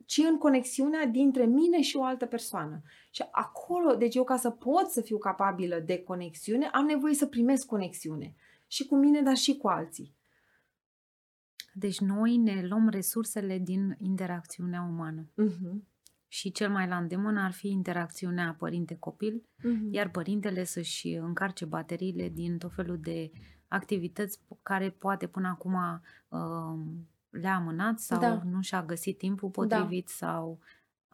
ci 0.05 0.17
în 0.17 0.37
conexiunea 0.37 1.05
dintre 1.05 1.45
mine 1.45 1.81
și 1.81 1.97
o 1.97 2.03
altă 2.03 2.25
persoană. 2.25 2.81
Și 3.11 3.23
acolo, 3.31 3.95
deci 3.95 4.15
eu 4.15 4.23
ca 4.23 4.37
să 4.37 4.49
pot 4.49 4.85
să 4.87 5.01
fiu 5.01 5.17
capabilă 5.17 5.79
de 5.79 6.03
conexiune, 6.03 6.65
am 6.65 6.85
nevoie 6.85 7.13
să 7.13 7.25
primesc 7.25 7.65
conexiune. 7.65 8.35
Și 8.71 8.85
cu 8.85 8.95
mine, 8.95 9.21
dar 9.21 9.35
și 9.35 9.57
cu 9.57 9.67
alții. 9.67 10.17
Deci 11.73 11.99
noi 11.99 12.37
ne 12.37 12.65
luăm 12.67 12.89
resursele 12.89 13.57
din 13.57 13.95
interacțiunea 13.99 14.81
umană. 14.81 15.29
Uh-huh. 15.31 15.87
Și 16.27 16.51
cel 16.51 16.69
mai 16.69 16.87
la 16.87 16.97
îndemână 16.97 17.41
ar 17.41 17.51
fi 17.51 17.67
interacțiunea 17.67 18.55
părinte-copil, 18.59 19.43
Uh-huh. 19.57 19.91
iar 19.91 20.09
părintele 20.09 20.63
să-și 20.63 21.13
încarce 21.13 21.65
bateriile 21.65 22.29
din 22.29 22.57
tot 22.57 22.73
felul 22.73 22.99
de 22.99 23.31
activități 23.67 24.39
care 24.63 24.89
poate 24.89 25.27
până 25.27 25.47
acum 25.47 25.73
uh, 26.27 26.79
le-a 27.29 27.55
amânat 27.55 27.99
sau 27.99 28.19
Da. 28.19 28.41
nu 28.43 28.61
și-a 28.61 28.83
găsit 28.85 29.17
timpul 29.17 29.49
potrivit 29.49 30.07
sau 30.09 30.59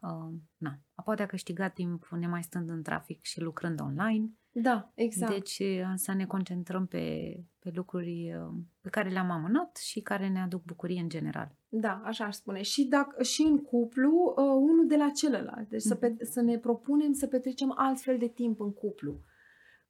uh, 0.06 0.34
na, 0.56 0.80
poate 1.04 1.22
a 1.22 1.26
câștigat 1.26 1.72
timp 1.72 2.06
nemai 2.10 2.42
stând 2.42 2.70
în 2.70 2.82
trafic 2.82 3.24
și 3.24 3.40
lucrând 3.40 3.80
online. 3.80 4.30
Da, 4.50 4.92
exact. 4.94 5.32
Deci 5.32 5.58
uh, 5.58 5.92
să 5.94 6.12
ne 6.12 6.26
concentrăm 6.26 6.86
pe, 6.86 7.36
pe 7.58 7.70
lucruri 7.74 8.34
uh, 8.34 8.54
pe 8.80 8.88
care 8.88 9.08
le-am 9.08 9.30
amânat 9.30 9.76
și 9.76 10.00
care 10.00 10.28
ne 10.28 10.40
aduc 10.40 10.64
bucurie 10.64 11.00
în 11.00 11.08
general. 11.08 11.56
Da, 11.68 12.02
așa 12.04 12.24
aș 12.24 12.34
spune. 12.34 12.62
Și, 12.62 12.84
dacă, 12.84 13.22
și 13.22 13.42
în 13.42 13.62
cuplu, 13.62 14.34
uh, 14.36 14.44
unul 14.44 14.86
de 14.86 14.96
la 14.96 15.10
celălalt. 15.10 15.68
Deci 15.68 15.82
să, 15.82 15.94
pe, 15.94 16.16
să 16.20 16.40
ne 16.40 16.58
propunem 16.58 17.12
să 17.12 17.26
petrecem 17.26 17.74
altfel 17.76 18.18
de 18.18 18.28
timp 18.28 18.60
în 18.60 18.72
cuplu. 18.72 19.20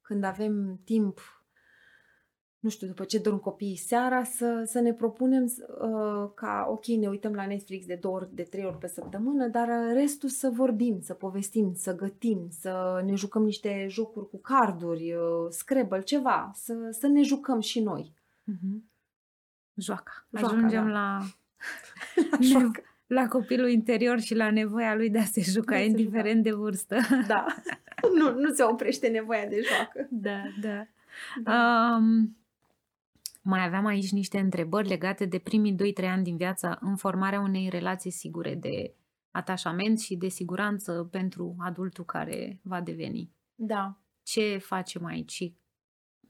Când 0.01 0.23
avem 0.23 0.81
timp, 0.83 1.19
nu 2.59 2.69
știu, 2.69 2.87
după 2.87 3.03
ce 3.03 3.17
dorm 3.17 3.39
copiii 3.39 3.75
seara, 3.75 4.23
să, 4.23 4.63
să 4.65 4.79
ne 4.79 4.93
propunem 4.93 5.43
uh, 5.43 6.29
ca, 6.35 6.67
ok, 6.69 6.85
ne 6.85 7.07
uităm 7.07 7.33
la 7.33 7.45
Netflix 7.45 7.85
de 7.85 7.95
două 7.95 8.15
ori, 8.15 8.35
de 8.35 8.43
trei 8.43 8.65
ori 8.65 8.77
pe 8.77 8.87
săptămână, 8.87 9.47
dar 9.47 9.67
uh, 9.67 9.93
restul 9.93 10.29
să 10.29 10.49
vorbim, 10.49 10.99
să 11.01 11.13
povestim, 11.13 11.73
să 11.75 11.95
gătim, 11.95 12.47
să 12.49 13.01
ne 13.05 13.15
jucăm 13.15 13.43
niște 13.43 13.85
jocuri 13.89 14.29
cu 14.29 14.37
carduri, 14.37 15.13
uh, 15.13 15.47
Scrabble, 15.49 16.01
ceva, 16.01 16.51
să, 16.55 16.73
să 16.91 17.07
ne 17.07 17.21
jucăm 17.21 17.59
și 17.59 17.79
noi. 17.79 18.13
Mm-hmm. 18.51 18.95
Joaca. 19.75 20.27
Joaca, 20.31 20.55
Ajungem 20.55 20.85
da. 20.85 20.91
la, 20.91 21.19
La 22.31 22.37
ne- 22.39 22.45
joacă. 22.45 22.81
la 23.17 23.27
copilul 23.27 23.69
interior 23.69 24.19
și 24.19 24.35
la 24.35 24.51
nevoia 24.51 24.95
lui 24.95 25.09
de 25.09 25.19
a 25.19 25.23
se 25.23 25.41
juca, 25.41 25.75
De 25.75 25.75
a 25.75 25.83
se 25.83 25.85
indiferent 25.85 26.43
de 26.43 26.51
vârstă. 26.51 26.97
Da. 27.27 27.45
nu, 28.17 28.39
nu 28.39 28.53
se 28.53 28.63
oprește 28.63 29.07
nevoia 29.07 29.45
de 29.45 29.61
joacă. 29.61 30.07
Da, 30.09 30.41
da. 30.61 30.87
Da. 31.43 31.95
Um, 31.95 32.37
mai 33.47 33.65
aveam 33.65 33.85
aici 33.85 34.11
niște 34.11 34.39
întrebări 34.39 34.87
legate 34.87 35.25
de 35.25 35.37
primii 35.37 35.75
2-3 35.75 36.05
ani 36.05 36.23
din 36.23 36.37
viața 36.37 36.77
în 36.81 36.95
formarea 36.95 37.39
unei 37.39 37.69
relații 37.69 38.11
sigure 38.11 38.55
de 38.55 38.93
atașament 39.31 39.99
și 39.99 40.15
de 40.15 40.27
siguranță 40.27 41.07
pentru 41.11 41.55
adultul 41.59 42.05
care 42.05 42.59
va 42.63 42.81
deveni. 42.81 43.31
Da. 43.55 43.97
Ce 44.23 44.57
facem 44.57 45.05
aici? 45.05 45.31
Și 45.31 45.57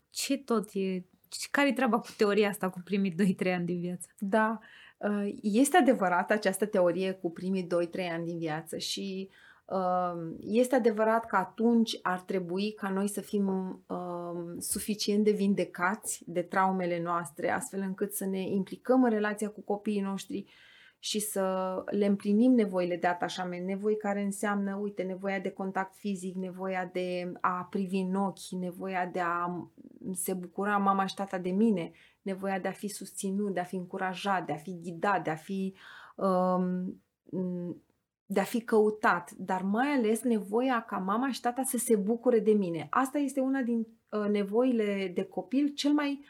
Ce 0.10 0.38
tot 0.38 0.70
e... 0.74 1.04
Care-i 1.52 1.74
treaba 1.74 2.00
cu 2.00 2.08
teoria 2.18 2.50
asta 2.50 2.70
cu 2.70 2.80
primii 2.84 3.16
2-3 3.46 3.54
ani 3.54 3.66
din 3.66 3.80
viață? 3.80 4.08
Da, 4.20 4.60
uh, 4.98 5.34
este 5.42 5.78
adevărat 5.78 6.32
această 6.32 6.66
teorie 6.66 7.12
cu 7.12 7.32
primii 7.32 7.68
2-3 7.68 7.68
ani 8.12 8.26
din 8.26 8.38
viață 8.38 8.78
și 8.78 9.30
uh, 9.30 9.47
este 10.40 10.76
adevărat 10.76 11.26
că 11.26 11.36
atunci 11.36 12.00
ar 12.02 12.20
trebui 12.20 12.74
ca 12.74 12.90
noi 12.90 13.08
să 13.08 13.22
fim 13.22 13.48
uh, 13.88 14.56
suficient 14.58 15.24
de 15.24 15.32
vindecați 15.32 16.24
de 16.26 16.42
traumele 16.42 17.02
noastre, 17.02 17.52
astfel 17.52 17.80
încât 17.80 18.14
să 18.14 18.26
ne 18.26 18.50
implicăm 18.50 19.04
în 19.04 19.10
relația 19.10 19.50
cu 19.50 19.62
copiii 19.62 20.02
noștri 20.02 20.46
și 21.00 21.20
să 21.20 21.76
le 21.86 22.06
împlinim 22.06 22.52
nevoile 22.52 22.96
de 22.96 23.08
atașament, 23.08 23.66
nevoi 23.66 23.98
care 23.98 24.22
înseamnă, 24.22 24.76
uite, 24.76 25.04
nevoia 25.04 25.40
de 25.40 25.50
contact 25.50 25.96
fizic, 25.96 26.36
nevoia 26.36 26.90
de 26.94 27.32
a 27.42 27.68
privi 27.70 27.98
în 27.98 28.16
ochi, 28.16 28.50
nevoia 28.60 29.06
de 29.06 29.20
a 29.20 29.70
se 30.14 30.34
bucura 30.34 30.78
mama 30.78 31.06
și 31.06 31.16
tata 31.16 31.38
de 31.38 31.50
mine, 31.50 31.92
nevoia 32.22 32.60
de 32.60 32.68
a 32.68 32.72
fi 32.72 32.88
susținut, 32.88 33.54
de 33.54 33.60
a 33.60 33.64
fi 33.64 33.76
încurajat, 33.76 34.46
de 34.46 34.54
a 34.54 34.58
fi 34.58 34.80
ghidat, 34.82 35.24
de 35.24 35.30
a 35.30 35.36
fi, 35.36 35.76
um, 36.16 37.02
de 38.30 38.40
a 38.40 38.44
fi 38.44 38.62
căutat, 38.62 39.32
dar 39.32 39.62
mai 39.62 39.88
ales 39.88 40.22
nevoia 40.22 40.86
ca 40.88 40.98
mama 40.98 41.32
și 41.32 41.42
tata 41.42 41.64
să 41.64 41.78
se 41.78 41.96
bucure 41.96 42.40
de 42.40 42.52
mine. 42.52 42.88
Asta 42.90 43.18
este 43.18 43.40
una 43.40 43.62
din 43.62 43.88
uh, 44.10 44.30
nevoile 44.30 45.12
de 45.16 45.24
copil 45.24 45.68
cel 45.68 45.92
mai, 45.92 46.24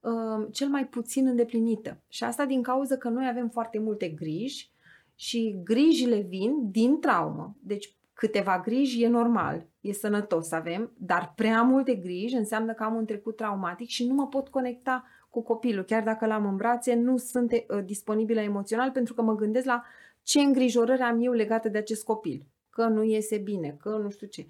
uh, 0.00 0.46
cel 0.52 0.68
mai 0.68 0.86
puțin 0.86 1.26
îndeplinită. 1.26 2.00
Și 2.08 2.24
asta 2.24 2.44
din 2.44 2.62
cauza 2.62 2.96
că 2.96 3.08
noi 3.08 3.26
avem 3.28 3.48
foarte 3.48 3.78
multe 3.78 4.08
griji 4.08 4.70
și 5.14 5.60
grijile 5.64 6.20
vin 6.20 6.70
din 6.70 7.00
traumă. 7.00 7.56
Deci 7.60 7.94
câteva 8.12 8.60
griji 8.64 9.02
e 9.02 9.08
normal, 9.08 9.66
e 9.80 9.92
sănătos 9.92 10.48
să 10.48 10.54
avem, 10.54 10.92
dar 10.98 11.32
prea 11.36 11.62
multe 11.62 11.94
griji 11.94 12.34
înseamnă 12.34 12.72
că 12.72 12.82
am 12.82 12.94
un 12.94 13.04
trecut 13.04 13.36
traumatic 13.36 13.88
și 13.88 14.06
nu 14.06 14.14
mă 14.14 14.26
pot 14.26 14.48
conecta 14.48 15.04
cu 15.30 15.42
copilul. 15.42 15.84
Chiar 15.84 16.02
dacă 16.02 16.26
l-am 16.26 16.46
în 16.46 16.56
brațe, 16.56 16.94
nu 16.94 17.16
sunt 17.16 17.52
uh, 17.52 17.84
disponibilă 17.84 18.40
emoțional 18.40 18.90
pentru 18.90 19.14
că 19.14 19.22
mă 19.22 19.34
gândesc 19.34 19.66
la 19.66 19.82
ce 20.24 20.40
îngrijorări 20.40 21.00
am 21.00 21.20
eu 21.20 21.32
legate 21.32 21.68
de 21.68 21.78
acest 21.78 22.04
copil. 22.04 22.46
Că 22.70 22.86
nu 22.86 23.02
iese 23.02 23.38
bine, 23.38 23.76
că 23.80 23.88
nu 23.88 24.10
știu 24.10 24.26
ce. 24.26 24.46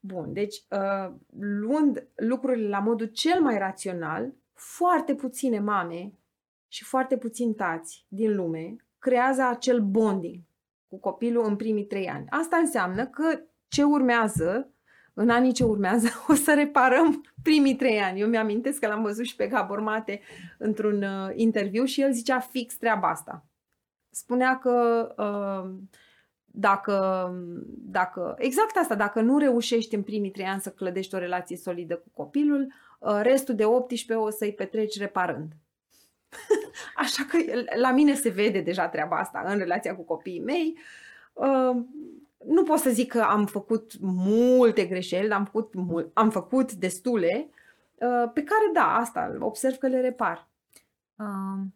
Bun, 0.00 0.32
deci 0.32 0.62
uh, 0.70 1.14
luând 1.38 2.08
lucrurile 2.14 2.68
la 2.68 2.78
modul 2.78 3.06
cel 3.06 3.40
mai 3.40 3.58
rațional, 3.58 4.34
foarte 4.52 5.14
puține 5.14 5.58
mame 5.58 6.12
și 6.68 6.84
foarte 6.84 7.16
puțini 7.16 7.54
tați 7.54 8.06
din 8.08 8.34
lume 8.34 8.76
creează 8.98 9.42
acel 9.42 9.80
bonding 9.80 10.40
cu 10.88 10.98
copilul 10.98 11.44
în 11.46 11.56
primii 11.56 11.86
trei 11.86 12.08
ani. 12.08 12.26
Asta 12.28 12.56
înseamnă 12.56 13.06
că 13.06 13.40
ce 13.68 13.82
urmează, 13.82 14.72
în 15.14 15.30
anii 15.30 15.52
ce 15.52 15.64
urmează, 15.64 16.08
o 16.28 16.34
să 16.34 16.54
reparăm 16.54 17.24
primii 17.42 17.76
trei 17.76 17.98
ani. 17.98 18.20
Eu 18.20 18.28
mi-amintesc 18.28 18.78
că 18.78 18.86
l-am 18.86 19.02
văzut 19.02 19.24
și 19.24 19.36
pe 19.36 19.46
Gabor 19.46 19.80
Mate 19.80 20.20
într-un 20.58 21.02
uh, 21.02 21.30
interviu 21.34 21.84
și 21.84 22.00
el 22.00 22.12
zicea 22.12 22.38
fix 22.38 22.76
treaba 22.76 23.08
asta. 23.08 23.47
Spunea 24.18 24.58
că 24.58 25.08
uh, 25.16 25.70
dacă, 26.44 27.30
dacă, 27.68 28.34
exact 28.38 28.76
asta, 28.76 28.94
dacă 28.94 29.20
nu 29.20 29.38
reușești 29.38 29.94
în 29.94 30.02
primii 30.02 30.30
trei 30.30 30.46
ani 30.46 30.60
să 30.60 30.70
clădești 30.70 31.14
o 31.14 31.18
relație 31.18 31.56
solidă 31.56 31.94
cu 31.96 32.08
copilul, 32.12 32.72
uh, 32.98 33.18
restul 33.22 33.54
de 33.54 33.64
18 33.64 34.26
o 34.26 34.30
să-i 34.30 34.52
petreci 34.52 34.98
reparând. 34.98 35.52
Așa 37.04 37.26
că 37.28 37.38
la 37.80 37.90
mine 37.90 38.14
se 38.14 38.28
vede 38.28 38.60
deja 38.60 38.88
treaba 38.88 39.18
asta 39.18 39.42
în 39.46 39.58
relația 39.58 39.96
cu 39.96 40.02
copiii 40.02 40.42
mei. 40.42 40.78
Uh, 41.32 41.76
nu 42.46 42.62
pot 42.62 42.78
să 42.78 42.90
zic 42.90 43.12
că 43.12 43.20
am 43.20 43.46
făcut 43.46 43.92
multe 44.00 44.84
greșeli, 44.84 45.32
am 45.32 45.44
făcut, 45.44 45.74
mul- 45.74 46.10
am 46.14 46.30
făcut 46.30 46.72
destule, 46.72 47.48
uh, 47.94 48.30
pe 48.34 48.42
care, 48.42 48.70
da, 48.72 48.96
asta, 48.96 49.36
observ 49.40 49.76
că 49.76 49.86
le 49.86 50.00
repar. 50.00 50.48
Um, 51.16 51.74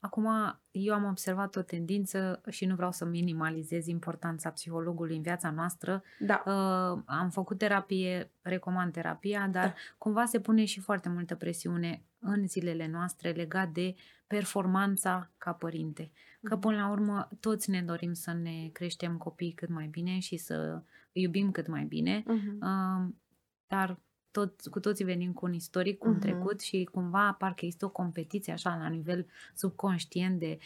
acum, 0.00 0.28
eu 0.70 0.94
am 0.94 1.04
observat 1.04 1.56
o 1.56 1.62
tendință 1.62 2.40
și 2.48 2.64
nu 2.66 2.74
vreau 2.74 2.92
să 2.92 3.04
minimalizez 3.04 3.86
importanța 3.86 4.50
psihologului 4.50 5.16
în 5.16 5.22
viața 5.22 5.50
noastră. 5.50 6.02
Da, 6.18 6.42
Uh, 6.46 7.02
am 7.06 7.28
făcut 7.30 7.58
terapie, 7.58 8.30
recomand 8.42 8.92
terapia, 8.92 9.48
dar 9.48 9.66
Da. 9.66 9.74
cumva 9.98 10.24
se 10.24 10.40
pune 10.40 10.64
și 10.64 10.80
foarte 10.80 11.08
multă 11.08 11.34
presiune 11.34 12.02
în 12.18 12.46
zilele 12.46 12.86
noastre 12.88 13.30
legat 13.30 13.68
de 13.68 13.94
performanța 14.26 15.30
ca 15.38 15.52
părinte. 15.52 16.10
Că 16.42 16.54
Mhm. 16.54 16.60
până 16.60 16.76
la 16.76 16.90
urmă 16.90 17.28
toți 17.40 17.70
ne 17.70 17.82
dorim 17.82 18.12
să 18.12 18.32
ne 18.32 18.68
creștem 18.72 19.16
copiii 19.16 19.52
cât 19.52 19.68
mai 19.68 19.86
bine 19.86 20.18
și 20.18 20.36
să 20.36 20.82
îi 21.12 21.22
iubim 21.22 21.50
cât 21.50 21.66
mai 21.66 21.84
bine, 21.84 22.22
Mhm. 22.26 22.58
uh, 22.62 23.12
dar 23.66 23.98
tot, 24.30 24.60
cu 24.70 24.80
toții 24.80 25.04
venim 25.04 25.32
cu 25.32 25.46
un 25.46 25.52
istoric, 25.52 25.98
cu 25.98 26.06
un 26.06 26.12
Mhm. 26.12 26.20
trecut 26.22 26.60
și 26.60 26.88
cumva 26.92 27.32
parcă 27.32 27.66
este 27.66 27.84
o 27.84 27.88
competiție 27.88 28.52
așa 28.52 28.76
la 28.76 28.88
nivel 28.88 29.26
subconștient 29.54 30.38
de 30.38 30.58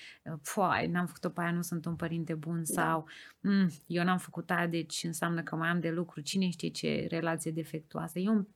foai, 0.42 0.87
n-am 0.88 1.07
făcut-o 1.07 1.29
pe 1.31 1.40
aia, 1.40 1.50
nu 1.53 1.62
sunt 1.62 1.85
un 1.85 1.96
părinte 1.96 2.35
bun 2.35 2.57
Da. 2.57 2.83
sau 2.83 3.07
"Mm, 3.40 3.68
eu 3.87 4.05
n-am 4.05 4.18
făcut 4.18 4.50
aia, 4.50 4.66
deci 4.66 5.05
înseamnă 5.05 5.42
că 5.42 5.57
mai 5.57 5.68
am 5.68 5.81
de 5.81 5.90
lucru, 5.90 6.20
cine 6.20 6.48
știe 6.50 6.68
ce 6.68 7.07
relație 7.09 7.50
defectuoasă. 7.50 8.18
E 8.18 8.29
un 8.29 8.46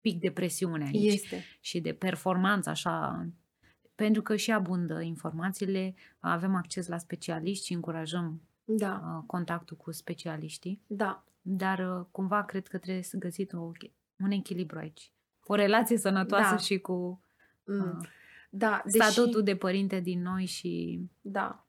pic 0.00 0.20
de 0.20 0.30
presiune 0.30 0.84
aici 0.84 1.12
Este. 1.12 1.44
și 1.60 1.80
de 1.80 1.92
performanță 1.92 2.70
așa 2.70 3.26
pentru 3.94 4.22
că 4.22 4.36
și 4.36 4.50
abundă 4.52 5.00
informațiile, 5.00 5.94
avem 6.18 6.54
acces 6.54 6.86
la 6.88 6.98
specialiști 6.98 7.66
și 7.66 7.72
încurajăm 7.72 8.42
Da, 8.64 9.14
uh, 9.16 9.22
contactul 9.26 9.76
cu 9.76 9.92
specialiștii, 9.92 10.82
da. 10.86 11.24
dar 11.42 11.78
uh, 11.98 12.06
cumva 12.10 12.44
cred 12.44 12.66
că 12.68 12.78
trebuie 12.78 13.02
să 13.02 13.16
găsit 13.16 13.52
o, 13.52 13.70
un 14.24 14.30
echilibru 14.30 14.78
aici. 14.78 15.12
O 15.44 15.54
relație 15.54 15.96
sănătoasă 15.98 16.50
Da. 16.50 16.56
și 16.56 16.78
cu 16.78 17.22
Mm. 17.64 17.80
uh, 18.00 18.06
Da, 18.50 18.82
deși, 18.84 18.96
statutul 19.10 19.42
de 19.42 19.56
părinte 19.56 20.00
din 20.00 20.22
noi 20.22 20.44
și 20.44 21.00
da. 21.20 21.62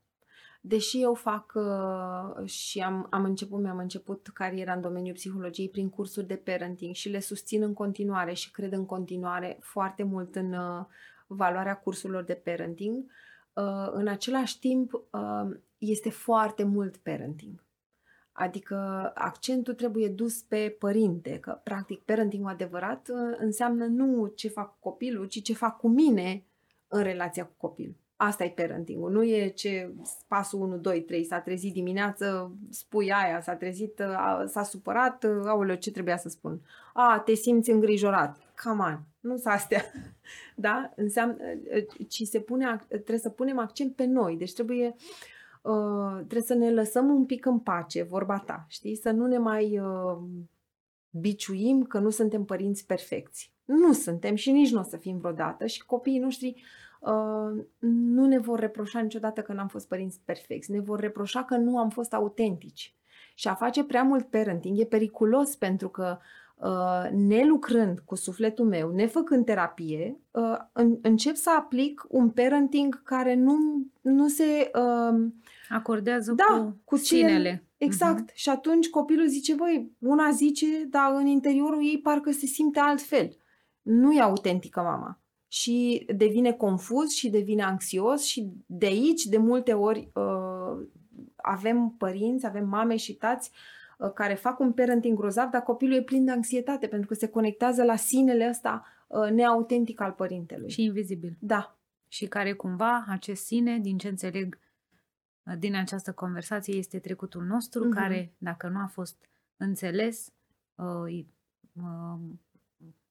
Deși 0.62 1.02
eu 1.02 1.14
fac 1.14 1.54
uh, 1.56 2.48
și 2.50 2.80
am, 2.80 3.08
am 3.10 3.24
început, 3.24 3.62
mi-am 3.62 3.78
început 3.78 4.28
cariera 4.34 4.74
în 4.74 4.82
domeniul 4.82 5.14
psihologiei 5.16 5.70
prin 5.70 5.90
cursuri 5.90 6.28
de 6.28 6.36
parenting 6.36 6.96
și 6.96 7.10
le 7.10 7.20
susțin 7.20 7.64
în 7.64 7.74
continuare 7.74 8.34
și 8.34 8.52
cred 8.52 8.72
în 8.74 8.86
continuare 8.86 9.58
foarte 9.62 10.04
mult 10.04 10.36
în 10.36 10.54
uh, 10.54 10.86
valoarea 11.28 11.78
cursurilor 11.78 12.24
de 12.24 12.34
parenting. 12.34 13.12
uh, 13.54 13.88
în 13.92 14.08
același 14.08 14.60
timp 14.60 14.94
uh, 14.94 15.58
este 15.78 16.10
foarte 16.10 16.64
mult 16.64 16.98
parenting. 16.98 17.64
Adică 18.40 19.12
accentul 19.16 19.74
trebuie 19.74 20.08
dus 20.08 20.42
pe 20.42 20.76
părinte, 20.80 21.38
că 21.40 21.60
practic 21.64 22.00
parentingul 22.00 22.50
adevărat 22.50 23.10
uh, 23.10 23.38
înseamnă 23.38 23.86
nu 23.86 24.32
ce 24.36 24.48
fac 24.48 24.70
cu 24.70 24.90
copilul, 24.90 25.26
ci 25.26 25.42
ce 25.42 25.54
fac 25.54 25.78
cu 25.78 25.88
mine 25.88 26.44
în 26.88 27.04
relația 27.04 27.46
cu 27.46 27.54
copilul. 27.58 27.96
Asta 28.16 28.44
e 28.44 28.50
parenting 28.50 29.10
nu 29.10 29.24
e 29.24 29.48
ce 29.48 29.94
pasul 30.28 30.62
1, 30.62 30.78
2, 30.78 31.02
3, 31.02 31.24
s-a 31.24 31.40
trezit 31.40 31.74
dimineață, 31.74 32.52
spui 32.70 33.12
aia, 33.12 33.42
s-a 33.42 33.56
trezit, 33.56 34.02
s-a 34.46 34.64
supărat, 34.64 35.24
aoleu, 35.46 35.76
ce 35.76 35.92
trebuia 35.92 36.18
să 36.18 36.30
spun? 36.30 36.62
A, 36.94 37.22
te 37.26 37.34
simți 37.34 37.72
îngrijorat. 37.72 38.38
Come 38.64 38.84
on, 38.84 39.00
nu 39.20 39.38
s 39.38 39.46
astea. 39.46 39.84
da? 40.56 40.92
Înseamnă, 40.96 41.38
ci 42.08 42.24
se 42.24 42.40
pune, 42.40 42.80
trebuie 42.88 43.18
să 43.18 43.30
punem 43.30 43.60
accent 43.60 43.96
pe 43.96 44.06
noi, 44.06 44.36
deci 44.38 44.54
trebuie 44.54 44.88
uh, 44.88 45.38
trebuie 46.18 46.42
să 46.42 46.54
ne 46.54 46.72
lăsăm 46.72 47.10
un 47.10 47.26
pic 47.26 47.46
în 47.46 47.60
pace, 47.60 48.04
vorba 48.04 48.40
ta, 48.40 48.66
știi? 48.68 48.96
Să 48.96 49.12
nu 49.12 49.26
ne 49.26 49.38
mai 49.38 49.80
uh, 49.80 50.18
biciuim 51.10 51.84
că 51.84 52.00
nu 52.00 52.10
suntem 52.10 52.44
părinți 52.44 52.86
perfecți. 52.86 53.54
Nu 53.66 53.94
suntem 53.94 54.36
și 54.36 54.52
nici 54.52 54.72
nu 54.72 54.80
o 54.80 54.84
să 54.84 54.98
fim 54.98 55.18
vreodată 55.18 55.66
și 55.66 55.86
copiii 55.86 56.20
noștri 56.20 56.64
Uh, 57.00 57.66
nu 57.80 58.26
ne 58.26 58.40
vor 58.40 58.60
reproșa 58.60 59.00
niciodată 59.00 59.42
că 59.42 59.54
n-am 59.54 59.68
fost 59.68 59.88
părinți 59.88 60.22
perfecți, 60.26 60.72
ne 60.72 60.80
vor 60.80 61.00
reproșa 61.00 61.44
că 61.44 61.56
nu 61.56 61.78
am 61.78 61.90
fost 61.90 62.14
autentici. 62.14 62.94
Și 63.36 63.48
a 63.48 63.54
face 63.54 63.84
prea 63.84 64.04
mult 64.04 64.30
parenting 64.30 64.80
e 64.80 64.86
periculos 64.86 65.56
pentru 65.56 65.90
că 65.90 66.18
uh, 66.60 67.10
ne 67.12 67.46
lucrând 67.46 68.00
cu 68.00 68.16
sufletul 68.16 68.66
meu, 68.66 68.92
ne 68.92 69.06
făcând 69.06 69.46
terapie, 69.46 70.20
uh, 70.32 70.58
încep 71.02 71.36
să 71.36 71.50
aplic 71.58 72.06
un 72.08 72.30
parenting 72.30 73.04
care 73.04 73.36
nu, 73.36 73.58
nu 74.02 74.28
se... 74.28 74.72
Acordează 75.70 76.32
da, 76.32 76.44
cu, 76.46 76.82
cu 76.84 76.96
sinele. 76.96 77.64
Exact. 77.78 78.32
Uh-huh. 78.32 78.34
Și 78.34 78.50
atunci 78.50 78.90
copilul 78.90 79.28
zice, 79.28 79.54
băi, 79.54 79.92
una 80.00 80.32
zice, 80.32 80.66
dar 80.90 81.14
în 81.16 81.26
interiorul 81.26 81.84
ei 81.84 82.00
parcă 82.00 82.32
se 82.32 82.46
simte 82.46 82.80
altfel. 82.80 83.38
Nu 83.82 84.14
e 84.14 84.22
autentică 84.22 84.82
mama 84.82 85.20
și 85.48 86.06
devine 86.16 86.52
confuz 86.52 87.10
și 87.12 87.30
devine 87.30 87.64
anxios 87.64 88.24
și 88.24 88.52
de 88.66 88.86
aici 88.86 89.24
de 89.24 89.38
multe 89.38 89.74
ori 89.74 90.12
uh, 90.14 90.88
avem 91.36 91.96
părinți, 91.98 92.46
avem 92.46 92.68
mame 92.68 92.96
și 92.96 93.14
tați 93.14 93.52
uh, 93.54 93.79
care 94.08 94.34
fac 94.34 94.60
un 94.60 94.72
parenting 94.74 95.18
grozav, 95.18 95.50
dar 95.50 95.62
copilul 95.62 95.96
e 95.96 96.02
plin 96.02 96.26
de 96.26 96.32
anxietate 96.32 96.88
pentru 96.88 97.08
că 97.08 97.14
se 97.14 97.28
conectează 97.28 97.84
la 97.84 97.96
sinele 97.96 98.48
ăsta 98.50 98.86
uh, 99.08 99.30
neautentic 99.30 100.02
al 100.02 100.12
părintelui. 100.12 100.70
Și 100.70 100.84
invizibil. 100.84 101.38
Da. 101.40 101.78
Și 102.08 102.28
care 102.28 102.54
cumva 102.54 103.06
acest 103.08 103.46
sine, 103.46 103.80
din 103.80 103.98
ce 103.98 104.08
înțeleg 104.08 104.60
uh, 105.44 105.54
din 105.58 105.76
această 105.76 106.12
conversație, 106.12 106.76
este 106.76 107.00
trecutul 107.00 107.44
nostru, 107.44 107.88
uh-huh. 107.88 107.94
care, 107.94 108.34
dacă 108.38 108.68
nu 108.68 108.80
a 108.80 108.86
fost 108.86 109.30
înțeles, 109.58 110.32
uh, 110.76 111.26
uh, 111.74 112.20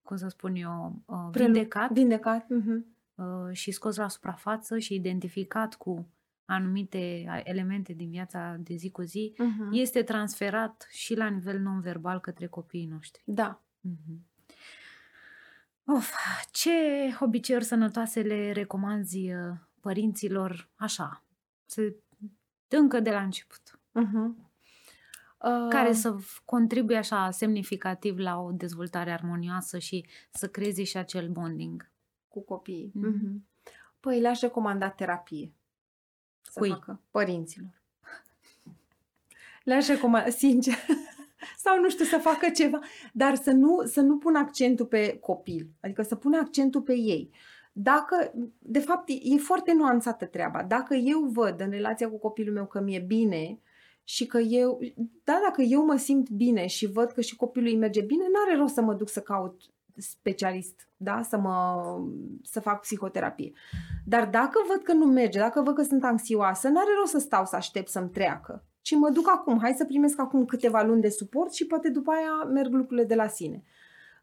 cum 0.03 0.17
să 0.17 0.29
spun 0.29 0.55
eu, 0.55 1.03
uh, 1.07 1.29
vindecat, 1.33 1.93
vindecat. 1.93 2.45
Uh-huh. 2.45 2.97
Uh, 3.15 3.53
și 3.53 3.71
scos 3.71 3.97
la 3.97 4.09
suprafață 4.09 4.79
și 4.79 4.95
identificat 4.95 5.75
cu 5.75 6.07
anumite 6.49 7.25
elemente 7.45 7.93
din 7.93 8.11
viața 8.11 8.57
de 8.59 8.75
zi 8.75 8.91
cu 8.91 9.03
zi, 9.03 9.35
uh-huh. 9.35 9.73
este 9.73 10.03
transferat 10.03 10.87
și 10.91 11.15
la 11.15 11.27
nivel 11.27 11.59
non-verbal 11.61 12.21
către 12.21 12.47
copiii 12.47 12.87
noștri. 12.87 13.23
Da. 13.25 13.63
Uh-huh. 13.89 14.19
Of, 15.85 16.15
ce 16.51 16.71
obiceiuri 17.21 17.65
sănătoase 17.65 18.21
le 18.21 18.53
recomanzi 18.53 19.33
uh, 19.33 19.57
părinților 19.81 20.69
așa, 20.75 21.25
se, 21.67 21.97
încă 22.69 23.01
de 23.01 23.11
la 23.11 23.23
început? 23.23 23.81
Uh-huh 23.95 24.47
care 25.69 25.93
să 25.93 26.17
contribuie 26.45 26.97
așa 26.97 27.31
semnificativ 27.31 28.19
la 28.19 28.41
o 28.41 28.51
dezvoltare 28.51 29.13
armonioasă 29.13 29.79
și 29.79 30.07
să 30.31 30.49
creeze 30.49 30.85
și 30.85 30.97
acel 30.97 31.29
bonding. 31.29 31.91
Cu 32.29 32.41
copiii. 32.41 32.93
Mm-hmm. 32.97 33.47
Păi 34.01 34.21
le-aș 34.21 34.41
recomanda 34.41 34.89
terapie. 34.89 35.53
Să 36.51 36.59
Cui? 36.59 36.69
facă 36.69 37.01
părinților. 37.11 37.83
Le-aș 39.65 39.87
recomanda, 39.87 40.31
sincer, 40.31 40.75
sau 41.65 41.81
nu 41.81 41.91
știu, 41.91 42.05
să 42.05 42.19
facă 42.19 42.49
ceva, 42.49 42.79
dar 43.13 43.35
să 43.35 43.51
nu, 43.51 43.83
să 43.85 44.01
nu 44.01 44.19
pun 44.19 44.35
accentul 44.35 44.87
pe 44.87 45.19
copil, 45.21 45.69
adică 45.81 46.03
să 46.03 46.15
pun 46.15 46.35
accentul 46.35 46.83
pe 46.83 46.95
ei. 46.95 47.31
Dacă, 47.73 48.33
de 48.59 48.79
fapt, 48.79 49.09
e 49.09 49.37
foarte 49.37 49.73
nuanțată 49.73 50.27
treaba. 50.27 50.63
Dacă 50.63 50.95
eu 50.95 51.21
văd 51.21 51.61
în 51.61 51.71
relația 51.71 52.09
cu 52.09 52.19
copilul 52.19 52.55
meu 52.55 52.67
că 52.67 52.81
mi-e 52.81 52.99
bine, 52.99 53.61
și 54.09 54.27
că 54.27 54.39
eu, 54.39 54.81
da, 55.25 55.41
dacă 55.43 55.63
eu 55.63 55.85
mă 55.85 55.97
simt 55.97 56.31
bine 56.31 56.67
și 56.67 56.87
văd 56.87 57.11
că 57.11 57.21
și 57.21 57.37
copilul 57.37 57.69
îi 57.69 57.77
merge 57.77 58.01
bine, 58.01 58.25
n-are 58.33 58.59
rost 58.59 58.75
să 58.75 58.81
mă 58.81 58.95
duc 58.95 59.09
să 59.09 59.21
caut 59.21 59.61
specialist, 59.99 60.89
da, 60.97 61.23
să 61.23 61.39
mă, 61.39 61.83
să 62.43 62.61
fac 62.61 62.81
psihoterapie. 62.81 63.53
Dar 64.05 64.29
dacă 64.29 64.65
văd 64.69 64.83
că 64.83 64.93
nu 64.93 65.05
merge, 65.05 65.39
dacă 65.39 65.63
văd 65.63 65.75
că 65.75 65.83
sunt 65.83 66.05
anxioasă, 66.05 66.69
n-are 66.69 66.91
rost 66.99 67.13
să 67.13 67.19
stau 67.19 67.45
să 67.45 67.57
aștept 67.57 67.89
să-mi 67.89 68.11
treacă, 68.11 68.65
ci 68.81 68.95
mă 68.95 69.11
duc 69.11 69.29
acum, 69.29 69.59
hai 69.61 69.75
să 69.77 69.85
primesc 69.85 70.21
acum 70.21 70.45
câteva 70.45 70.83
luni 70.83 71.01
de 71.01 71.09
suport 71.09 71.53
și 71.53 71.67
poate 71.67 71.89
după 71.89 72.11
aia 72.11 72.51
merg 72.53 72.73
lucrurile 72.73 73.07
de 73.07 73.15
la 73.15 73.27
sine. 73.27 73.63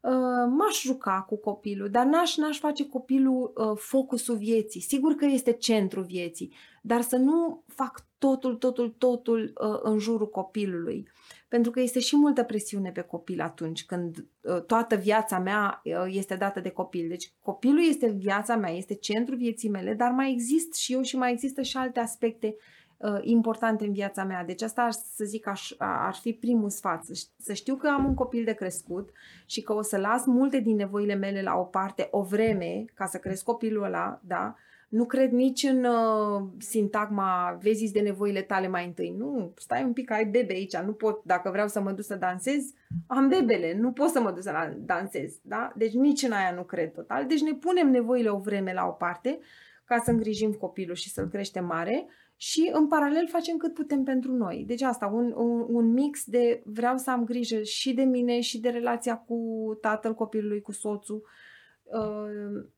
Uh, 0.00 0.12
m-aș 0.48 0.80
juca 0.80 1.24
cu 1.28 1.36
copilul, 1.36 1.88
dar 1.90 2.04
n-aș, 2.04 2.36
n-aș 2.36 2.58
face 2.58 2.88
copilul 2.88 3.52
uh, 3.54 3.76
focusul 3.76 4.36
vieții. 4.36 4.80
Sigur 4.80 5.14
că 5.14 5.24
este 5.24 5.52
centrul 5.52 6.04
vieții, 6.04 6.54
dar 6.82 7.00
să 7.00 7.16
nu 7.16 7.62
fac 7.66 8.06
totul, 8.18 8.54
totul, 8.54 8.94
totul 8.98 9.52
uh, 9.60 9.78
în 9.82 9.98
jurul 9.98 10.28
copilului. 10.28 11.08
Pentru 11.48 11.70
că 11.70 11.80
este 11.80 12.00
și 12.00 12.16
multă 12.16 12.42
presiune 12.42 12.90
pe 12.90 13.00
copil 13.00 13.40
atunci 13.40 13.84
când 13.84 14.26
uh, 14.40 14.62
toată 14.62 14.96
viața 14.96 15.38
mea 15.38 15.80
uh, 15.84 15.92
este 16.06 16.36
dată 16.36 16.60
de 16.60 16.70
copil. 16.70 17.08
Deci 17.08 17.32
copilul 17.40 17.88
este 17.88 18.10
viața 18.10 18.56
mea, 18.56 18.70
este 18.70 18.94
centrul 18.94 19.36
vieții 19.36 19.68
mele, 19.68 19.94
dar 19.94 20.10
mai 20.10 20.32
există 20.32 20.76
și 20.76 20.92
eu 20.92 21.02
și 21.02 21.16
mai 21.16 21.32
există 21.32 21.62
și 21.62 21.76
alte 21.76 22.00
aspecte 22.00 22.56
uh, 22.96 23.18
importante 23.20 23.84
în 23.84 23.92
viața 23.92 24.24
mea. 24.24 24.44
Deci 24.44 24.62
asta 24.62 24.82
ar 24.82 24.92
să 24.92 25.24
zic 25.24 25.46
aș, 25.46 25.72
ar 25.78 26.14
fi 26.14 26.32
primul 26.32 26.70
sfat. 26.70 27.04
Să 27.38 27.52
știu 27.52 27.76
că 27.76 27.88
am 27.88 28.04
un 28.04 28.14
copil 28.14 28.44
de 28.44 28.52
crescut 28.52 29.10
și 29.46 29.62
că 29.62 29.72
o 29.72 29.82
să 29.82 29.96
las 29.96 30.24
multe 30.24 30.60
din 30.60 30.76
nevoile 30.76 31.14
mele 31.14 31.42
la 31.42 31.54
o 31.54 31.64
parte 31.64 32.08
o 32.10 32.22
vreme 32.22 32.84
ca 32.94 33.06
să 33.06 33.18
cresc 33.18 33.44
copilul 33.44 33.82
ăla, 33.82 34.20
da? 34.24 34.54
Nu 34.88 35.04
cred 35.04 35.30
nici 35.30 35.62
în 35.62 35.84
uh, 35.84 36.48
sintagma 36.58 37.58
vezi 37.62 37.92
de 37.92 38.00
nevoile 38.00 38.42
tale 38.42 38.68
mai 38.68 38.86
întâi. 38.86 39.14
Nu, 39.18 39.52
stai 39.56 39.84
un 39.84 39.92
pic, 39.92 40.10
ai 40.10 40.24
bebe 40.24 40.52
aici, 40.52 40.76
nu 40.76 40.92
pot, 40.92 41.24
dacă 41.24 41.50
vreau 41.50 41.68
să 41.68 41.80
mă 41.80 41.92
duc 41.92 42.04
să 42.04 42.14
dansez, 42.14 42.72
am 43.06 43.28
bebele, 43.28 43.76
nu 43.78 43.92
pot 43.92 44.08
să 44.08 44.20
mă 44.20 44.30
duc 44.30 44.42
să 44.42 44.74
dansez. 44.78 45.38
Da? 45.42 45.72
Deci 45.76 45.92
nici 45.92 46.22
în 46.22 46.32
aia 46.32 46.52
nu 46.54 46.62
cred 46.62 46.92
total. 46.92 47.26
Deci 47.26 47.40
ne 47.40 47.54
punem 47.54 47.90
nevoile 47.90 48.28
o 48.28 48.38
vreme 48.38 48.72
la 48.72 48.86
o 48.86 48.90
parte 48.90 49.38
ca 49.84 49.98
să 50.04 50.10
îngrijim 50.10 50.52
copilul 50.52 50.94
și 50.94 51.10
să-l 51.10 51.28
creștem 51.28 51.64
mare 51.64 52.06
și 52.36 52.70
în 52.72 52.88
paralel 52.88 53.28
facem 53.28 53.56
cât 53.56 53.74
putem 53.74 54.02
pentru 54.02 54.32
noi. 54.32 54.64
Deci 54.66 54.82
asta, 54.82 55.06
un, 55.06 55.32
un, 55.36 55.66
un 55.68 55.92
mix 55.92 56.24
de 56.24 56.62
vreau 56.64 56.96
să 56.96 57.10
am 57.10 57.24
grijă 57.24 57.62
și 57.62 57.94
de 57.94 58.02
mine 58.02 58.40
și 58.40 58.60
de 58.60 58.68
relația 58.68 59.16
cu 59.16 59.38
tatăl 59.80 60.14
copilului, 60.14 60.60
cu 60.60 60.72
soțul, 60.72 61.16
uh, 61.16 61.28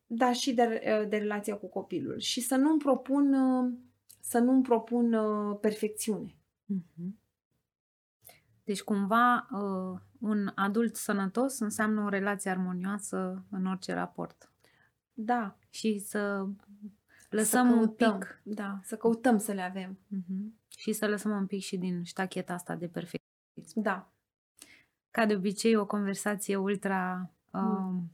dar 0.07 0.35
și 0.35 0.55
de, 0.55 0.63
uh, 0.63 1.09
de 1.09 1.17
relația 1.17 1.57
cu 1.57 1.67
copilul. 1.67 2.19
Și 2.19 2.41
să 2.41 2.57
nu-mi 2.57 2.79
propun, 2.79 3.35
uh, 3.35 3.73
să 4.21 4.39
nu-mi 4.39 4.63
propun 4.63 5.17
perfecțiune. 5.61 6.37
Mhm. 6.65 7.19
Deci, 8.65 8.83
cumva, 8.83 9.49
un 10.21 10.51
adult 10.55 10.97
sănătos 10.97 11.59
înseamnă 11.59 12.03
o 12.03 12.09
relație 12.09 12.51
armonioasă 12.51 13.45
în 13.51 13.67
orice 13.67 13.93
raport. 13.93 14.53
Da. 15.13 15.59
Și 15.71 15.99
să 15.99 16.47
lăsăm 17.31 17.69
să 17.69 17.75
căutăm, 17.75 18.13
un 18.13 18.19
pic. 18.19 18.41
Da, 18.43 18.81
să 18.83 18.97
căutăm 18.97 19.39
să 19.39 19.53
le 19.53 19.63
avem. 19.63 19.99
Uh-huh. 19.99 20.59
Și 20.77 20.93
să 20.93 21.07
lăsăm 21.09 21.31
un 21.31 21.47
pic 21.47 21.61
și 21.61 21.77
din 21.77 22.03
ștacheta 22.03 22.53
asta 22.53 22.75
de 22.75 22.87
perfecție. 22.87 23.29
Da. 23.75 24.13
Ca 25.11 25.27
de 25.27 25.35
obicei, 25.35 25.77
o 25.77 25.87
conversație 25.87 26.57
ultra 26.57 27.31
mm. 27.51 28.11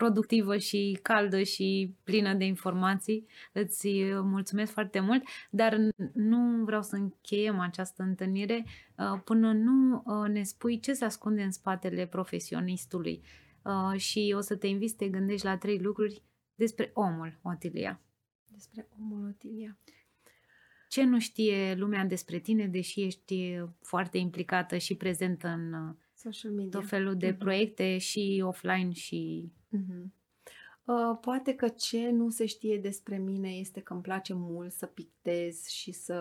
Productivă 0.00 0.56
și 0.56 0.98
caldă 1.02 1.42
și 1.42 1.94
plină 2.04 2.34
de 2.34 2.44
informații. 2.44 3.26
Îți 3.52 3.86
uh, 3.86 4.20
mulțumesc 4.22 4.72
foarte 4.72 5.00
mult, 5.00 5.22
dar 5.50 5.78
nu 6.12 6.64
vreau 6.64 6.82
să 6.82 6.96
încheiem 6.96 7.58
această 7.58 8.02
întâlnire 8.02 8.64
uh, 8.96 9.20
până 9.24 9.52
nu 9.52 10.02
uh, 10.06 10.28
ne 10.28 10.42
spui 10.42 10.80
ce 10.80 10.92
se 10.92 11.04
ascunde 11.04 11.42
în 11.42 11.50
spatele 11.50 12.06
profesionistului. 12.06 13.22
Și 13.96 14.34
o 14.36 14.40
să 14.40 14.56
te 14.56 14.66
invit 14.66 14.90
să 14.90 14.96
te 14.98 15.08
gândești 15.08 15.46
la 15.46 15.56
trei 15.56 15.78
lucruri 15.78 16.22
despre 16.54 16.90
omul 16.94 17.38
Otilia 17.42 18.00
despre 18.46 18.88
omul 19.00 19.28
Otilia. 19.28 19.78
Ce 20.88 21.04
nu 21.04 21.18
știe 21.18 21.74
lumea 21.74 22.04
despre 22.04 22.38
tine, 22.38 22.66
deși 22.66 23.02
ești 23.02 23.60
foarte 23.80 24.18
implicată 24.18 24.76
și 24.76 24.94
prezentă 24.94 25.48
în 25.48 25.94
Social 26.14 26.52
media. 26.52 26.78
tot 26.78 26.88
felul 26.88 27.16
de 27.16 27.34
uh-huh. 27.34 27.38
proiecte 27.38 27.98
și 27.98 28.42
offline 28.44 28.92
și... 28.92 29.50
Uh-huh. 29.76 30.04
Uh, 30.84 31.18
poate 31.20 31.54
că 31.54 31.68
ce 31.68 32.10
nu 32.10 32.30
se 32.30 32.46
știe 32.46 32.78
despre 32.78 33.16
mine 33.16 33.48
este 33.48 33.80
că 33.80 33.92
îmi 33.92 34.02
place 34.02 34.34
mult 34.34 34.72
să 34.72 34.86
pictez 34.86 35.66
și 35.66 35.92
să 35.92 36.20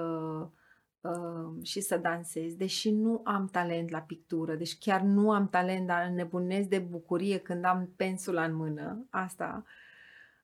uh, 1.02 1.64
și 1.64 1.82
să 1.82 1.98
dansez, 1.98 2.54
deși 2.56 2.92
nu 2.92 3.22
am 3.24 3.48
talent 3.48 3.90
la 3.90 4.00
pictură, 4.00 4.56
deci 4.56 4.78
chiar 4.78 5.02
nu 5.02 5.32
am 5.32 5.50
talent, 5.50 5.88
dar 5.88 6.08
nebunesc 6.08 6.68
de 6.68 6.80
bucurie 6.80 7.38
când 7.38 7.66
am 7.66 7.90
pensula 7.96 8.44
în 8.44 8.56
mână. 8.56 9.06
Asta 9.10 9.64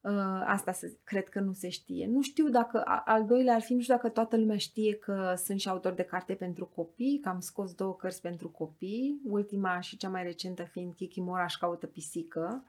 Uh, 0.06 0.44
asta 0.46 0.72
să, 0.72 0.92
cred 1.04 1.30
că 1.30 1.40
nu 1.40 1.54
se 1.54 1.70
știe. 1.70 2.08
Nu 2.08 2.22
știu 2.22 2.50
dacă, 2.50 2.82
al 3.06 3.26
doilea 3.26 3.54
ar 3.56 3.62
fi, 3.62 3.74
nu 3.74 3.82
știu 3.82 3.94
dacă 3.94 4.10
toată 4.10 4.38
lumea 4.38 4.58
știe 4.58 4.96
că 4.96 5.34
sunt 5.38 5.60
și 5.60 5.70
autor 5.70 5.94
de 5.94 6.04
carte 6.04 6.34
pentru 6.34 6.66
copii, 6.66 7.20
că 7.24 7.30
am 7.30 7.40
scos 7.40 7.74
două 7.74 7.96
cărți 7.96 8.22
pentru 8.22 8.50
copii, 8.50 9.22
ultima 9.24 9.80
și 9.80 9.98
cea 9.98 10.10
mai 10.10 10.24
recentă 10.24 10.64
fiind 10.64 10.94
Kiki 10.94 11.22
Moraș 11.22 11.56
caută 11.56 11.86
pisică. 11.86 12.64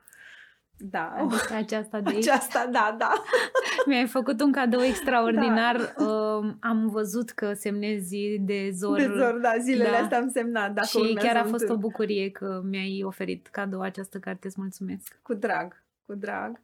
Da. 0.79 1.15
Adică 1.19 1.55
aceasta 1.55 2.01
de 2.01 2.11
aici. 2.15 2.29
Aceasta, 2.29 2.69
da, 2.73 2.97
da. 2.99 3.13
Mi-ai 3.87 4.07
făcut 4.07 4.41
un 4.41 4.53
cadou 4.53 4.81
extraordinar. 4.81 5.95
Da. 5.99 6.05
Uh, 6.05 6.55
am 6.61 6.89
văzut 6.89 7.31
că 7.31 7.53
semnezi 7.53 8.39
de 8.41 8.71
zor. 8.73 8.99
De 8.99 9.13
zor, 9.17 9.39
da, 9.43 9.55
zilele 9.59 9.91
da. 9.91 9.97
astea 9.97 10.19
am 10.19 10.31
semnat. 10.31 10.73
Dacă 10.73 10.87
și 10.87 11.15
chiar 11.15 11.37
a 11.37 11.45
fost 11.45 11.69
o 11.69 11.77
bucurie 11.77 12.31
că 12.31 12.63
mi-ai 12.65 13.03
oferit 13.05 13.47
cadou 13.47 13.81
această 13.81 14.19
carte. 14.19 14.47
Îți 14.47 14.61
mulțumesc. 14.61 15.19
Cu 15.23 15.35
drag, 15.35 15.83
cu 16.07 16.15
drag. 16.15 16.51
Uh, 16.51 16.59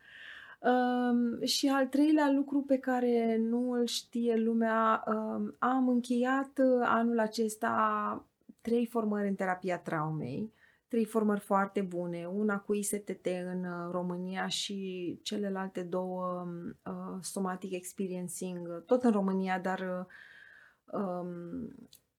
Um, 0.62 1.44
și 1.44 1.68
al 1.68 1.86
treilea 1.86 2.30
lucru 2.30 2.60
pe 2.60 2.78
care 2.78 3.36
nu 3.40 3.70
îl 3.70 3.86
știe 3.86 4.36
lumea, 4.36 5.04
um, 5.06 5.54
am 5.58 5.88
încheiat 5.88 6.50
uh, 6.58 6.82
anul 6.84 7.18
acesta 7.18 8.24
trei 8.60 8.86
formări 8.86 9.28
în 9.28 9.34
terapia 9.34 9.78
traumei, 9.78 10.52
trei 10.92 11.04
formări 11.04 11.40
foarte 11.40 11.80
bune, 11.80 12.26
una 12.26 12.58
cu 12.58 12.74
ISTT 12.74 13.26
în 13.52 13.64
uh, 13.64 13.90
România 13.90 14.46
și 14.46 15.18
celelalte 15.22 15.82
două 15.82 16.46
uh, 16.84 17.18
somatic 17.20 17.72
experiencing, 17.72 18.84
tot 18.84 19.02
în 19.02 19.10
România, 19.10 19.58
dar 19.58 19.78
uh, 19.78 21.00
um, 21.00 21.74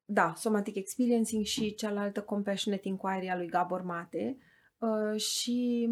da, 0.05 0.33
somatic 0.35 0.75
experiencing 0.75 1.45
și 1.45 1.73
cealaltă 1.73 2.21
compassionate 2.21 2.87
inquiry 2.87 3.29
a 3.29 3.37
lui 3.37 3.47
Gabor 3.47 3.81
Mate. 3.81 4.37
Uh, 4.37 4.43
Uh, 4.83 5.21
și 5.21 5.89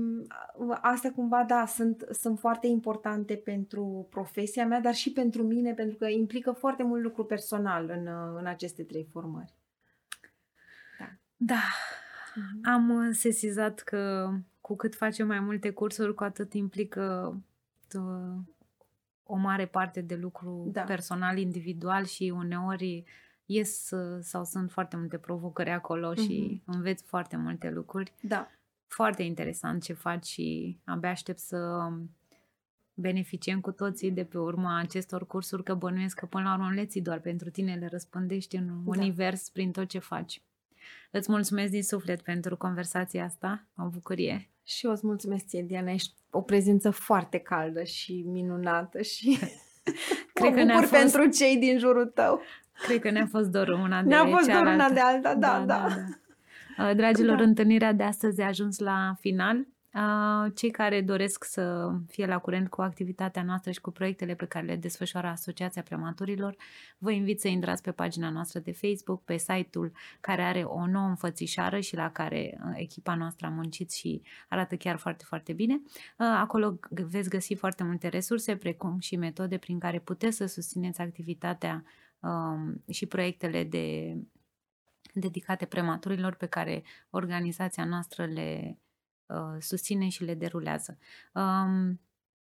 uh, 0.56 0.78
astea 0.82 1.12
cumva, 1.12 1.44
da, 1.44 1.66
sunt, 1.66 2.06
sunt 2.12 2.40
foarte 2.40 2.68
importante 2.68 3.36
pentru 3.36 4.08
profesia 4.10 4.66
mea, 4.66 4.80
dar 4.80 4.94
și 4.94 5.12
pentru 5.12 5.44
mine, 5.44 5.74
pentru 5.74 5.98
că 5.98 6.06
implică 6.06 6.52
foarte 6.52 6.84
mult 6.84 7.02
lucru 7.02 7.26
personal 7.26 7.90
în, 7.90 8.08
uh, 8.08 8.36
în 8.40 8.46
aceste 8.46 8.84
trei 8.84 9.08
formări. 9.12 9.54
Da. 11.00 11.08
Da. 11.36 11.62
Mm-hmm. 12.32 12.74
Am 12.74 13.12
sesizat 13.12 13.80
că 13.80 14.32
cu 14.62 14.76
cât 14.76 14.96
facem 14.96 15.28
mai 15.28 15.40
multe 15.40 15.70
cursuri, 15.70 16.14
cu 16.14 16.24
atât 16.24 16.54
implică 16.54 17.38
o 19.24 19.36
mare 19.36 19.66
parte 19.66 20.02
de 20.02 20.16
lucru 20.16 20.70
da. 20.74 20.82
personal, 20.82 21.38
individual 21.38 22.06
și 22.06 22.34
uneori 22.36 23.04
ies 23.46 23.90
sau 24.20 24.44
sunt 24.44 24.72
foarte 24.72 24.98
multe 24.98 25.18
provocări 25.18 25.70
acolo 25.70 26.12
mm-hmm. 26.14 26.26
și 26.26 26.62
înveți 26.66 27.04
foarte 27.04 27.38
multe 27.38 27.70
lucruri. 27.70 28.14
Da 28.22 28.52
foarte 28.92 29.24
interesant 29.24 29.84
ce 29.84 29.94
faci 29.94 30.26
și 30.26 30.78
abia 30.84 31.10
aștept 31.10 31.40
să 31.40 31.90
beneficiem 32.94 33.62
cu 33.62 33.72
toții 33.72 34.12
de 34.12 34.24
pe 34.24 34.38
urma 34.38 34.80
acestor 34.80 35.28
cursuri, 35.28 35.64
că 35.64 35.74
bănuiesc 35.74 36.20
că 36.20 36.26
până 36.26 36.44
la 36.44 36.54
urmă 36.54 36.72
le 36.74 36.86
ții 36.86 37.02
doar 37.02 37.20
pentru 37.20 37.50
tine, 37.50 37.76
le 37.76 37.88
răspândești 37.88 38.56
în 38.56 38.66
da. 38.68 38.74
univers 38.86 39.50
prin 39.50 39.72
tot 39.72 39.88
ce 39.88 40.00
faci. 40.00 40.42
Îți 41.12 41.32
mulțumesc 41.32 41.72
din 41.72 41.84
suflet 41.84 42.22
pentru 42.22 42.58
conversația 42.58 43.24
asta, 43.24 43.68
o 43.78 43.88
bucurie. 43.88 44.50
Și 44.64 44.86
eu 44.86 44.92
îți 44.92 45.06
mulțumesc 45.06 45.46
ție, 45.46 45.64
Diana, 45.64 45.92
ești 45.92 46.14
o 46.30 46.42
prezență 46.42 46.90
foarte 46.90 47.38
caldă 47.38 47.84
și 47.84 48.24
minunată 48.28 49.02
și 49.02 49.40
Cred 50.34 50.54
că 50.54 50.64
ne-a 50.64 50.78
fost... 50.78 50.92
pentru 50.92 51.26
cei 51.26 51.58
din 51.58 51.78
jurul 51.78 52.06
tău. 52.06 52.42
Cred 52.88 53.00
că 53.00 53.10
ne-a 53.10 53.26
fost 53.26 53.50
doar 53.50 53.68
una 53.68 54.02
de 54.02 54.08
Ne-a 54.08 54.26
fost 54.26 54.50
doar 54.50 54.66
una 54.66 54.90
de 54.90 55.00
alta, 55.00 55.36
da, 55.36 55.64
da. 55.66 55.66
da. 55.66 55.88
da. 55.88 56.90
Uh, 56.90 56.96
dragilor, 56.96 57.38
da. 57.38 57.44
întâlnirea 57.44 57.94
de 57.94 58.04
astăzi 58.04 58.42
a 58.42 58.48
ajuns 58.48 58.80
la 58.80 59.14
final. 59.20 59.68
Uh, 59.94 60.52
cei 60.56 60.70
care 60.72 61.02
doresc 61.02 61.44
să 61.44 61.92
fie 62.08 62.26
la 62.26 62.40
curent 62.40 62.70
cu 62.70 62.82
activitatea 62.82 63.44
noastră 63.44 63.72
și 63.72 63.82
cu 63.82 63.92
proiectele 63.92 64.36
pe 64.36 64.46
care 64.46 64.66
le 64.66 64.76
desfășoară 64.76 65.28
Asociația 65.28 65.82
Prematurilor, 65.82 66.56
vă 66.98 67.12
invit 67.12 67.40
să 67.40 67.48
intrați 67.48 67.82
pe 67.82 67.92
pagina 67.92 68.30
noastră 68.30 68.60
de 68.60 68.72
Facebook, 68.72 69.24
pe 69.24 69.38
site-ul 69.38 69.92
care 70.22 70.42
are 70.42 70.64
o 70.64 70.88
nouă 70.88 71.08
înfățișară 71.08 71.80
și 71.80 71.96
la 71.96 72.12
care 72.12 72.60
uh, 72.66 72.72
echipa 72.76 73.16
noastră 73.16 73.48
a 73.48 73.50
muncit 73.50 73.92
și 73.92 74.22
arată 74.50 74.76
chiar 74.76 74.98
foarte, 74.98 75.24
foarte 75.28 75.54
bine. 75.54 75.82
Acolo 76.18 76.80
veți 76.90 77.30
găsi 77.30 77.54
foarte 77.54 77.84
multe 77.84 78.08
resurse, 78.08 78.56
precum 78.56 79.00
și 79.00 79.16
metode 79.16 79.58
prin 79.58 79.80
care 79.80 80.00
puteți 80.00 80.38
să 80.38 80.46
susțineți 80.46 81.02
activitatea 81.02 81.84
um, 82.20 82.84
și 82.90 83.06
proiectele 83.06 83.64
de 83.64 84.18
dedicate 85.14 85.66
prematurilor 85.66 86.36
pe 86.36 86.46
care 86.46 86.84
organizația 87.10 87.86
noastră 87.86 88.26
le 88.26 88.62
uh, 88.68 88.90
susține 89.60 90.10
și 90.10 90.24
le 90.24 90.34
derulează. 90.34 90.98
Um, 91.34 92.00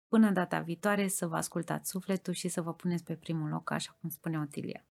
până 0.07 0.31
data 0.31 0.59
viitoare 0.59 1.07
să 1.07 1.27
vă 1.27 1.35
ascultați 1.35 1.89
sufletul 1.89 2.33
și 2.33 2.47
să 2.47 2.61
vă 2.61 2.73
puneți 2.73 3.03
pe 3.03 3.15
primul 3.15 3.49
loc, 3.49 3.71
așa 3.71 3.97
cum 4.01 4.09
spune 4.09 4.39
Otilia. 4.39 4.85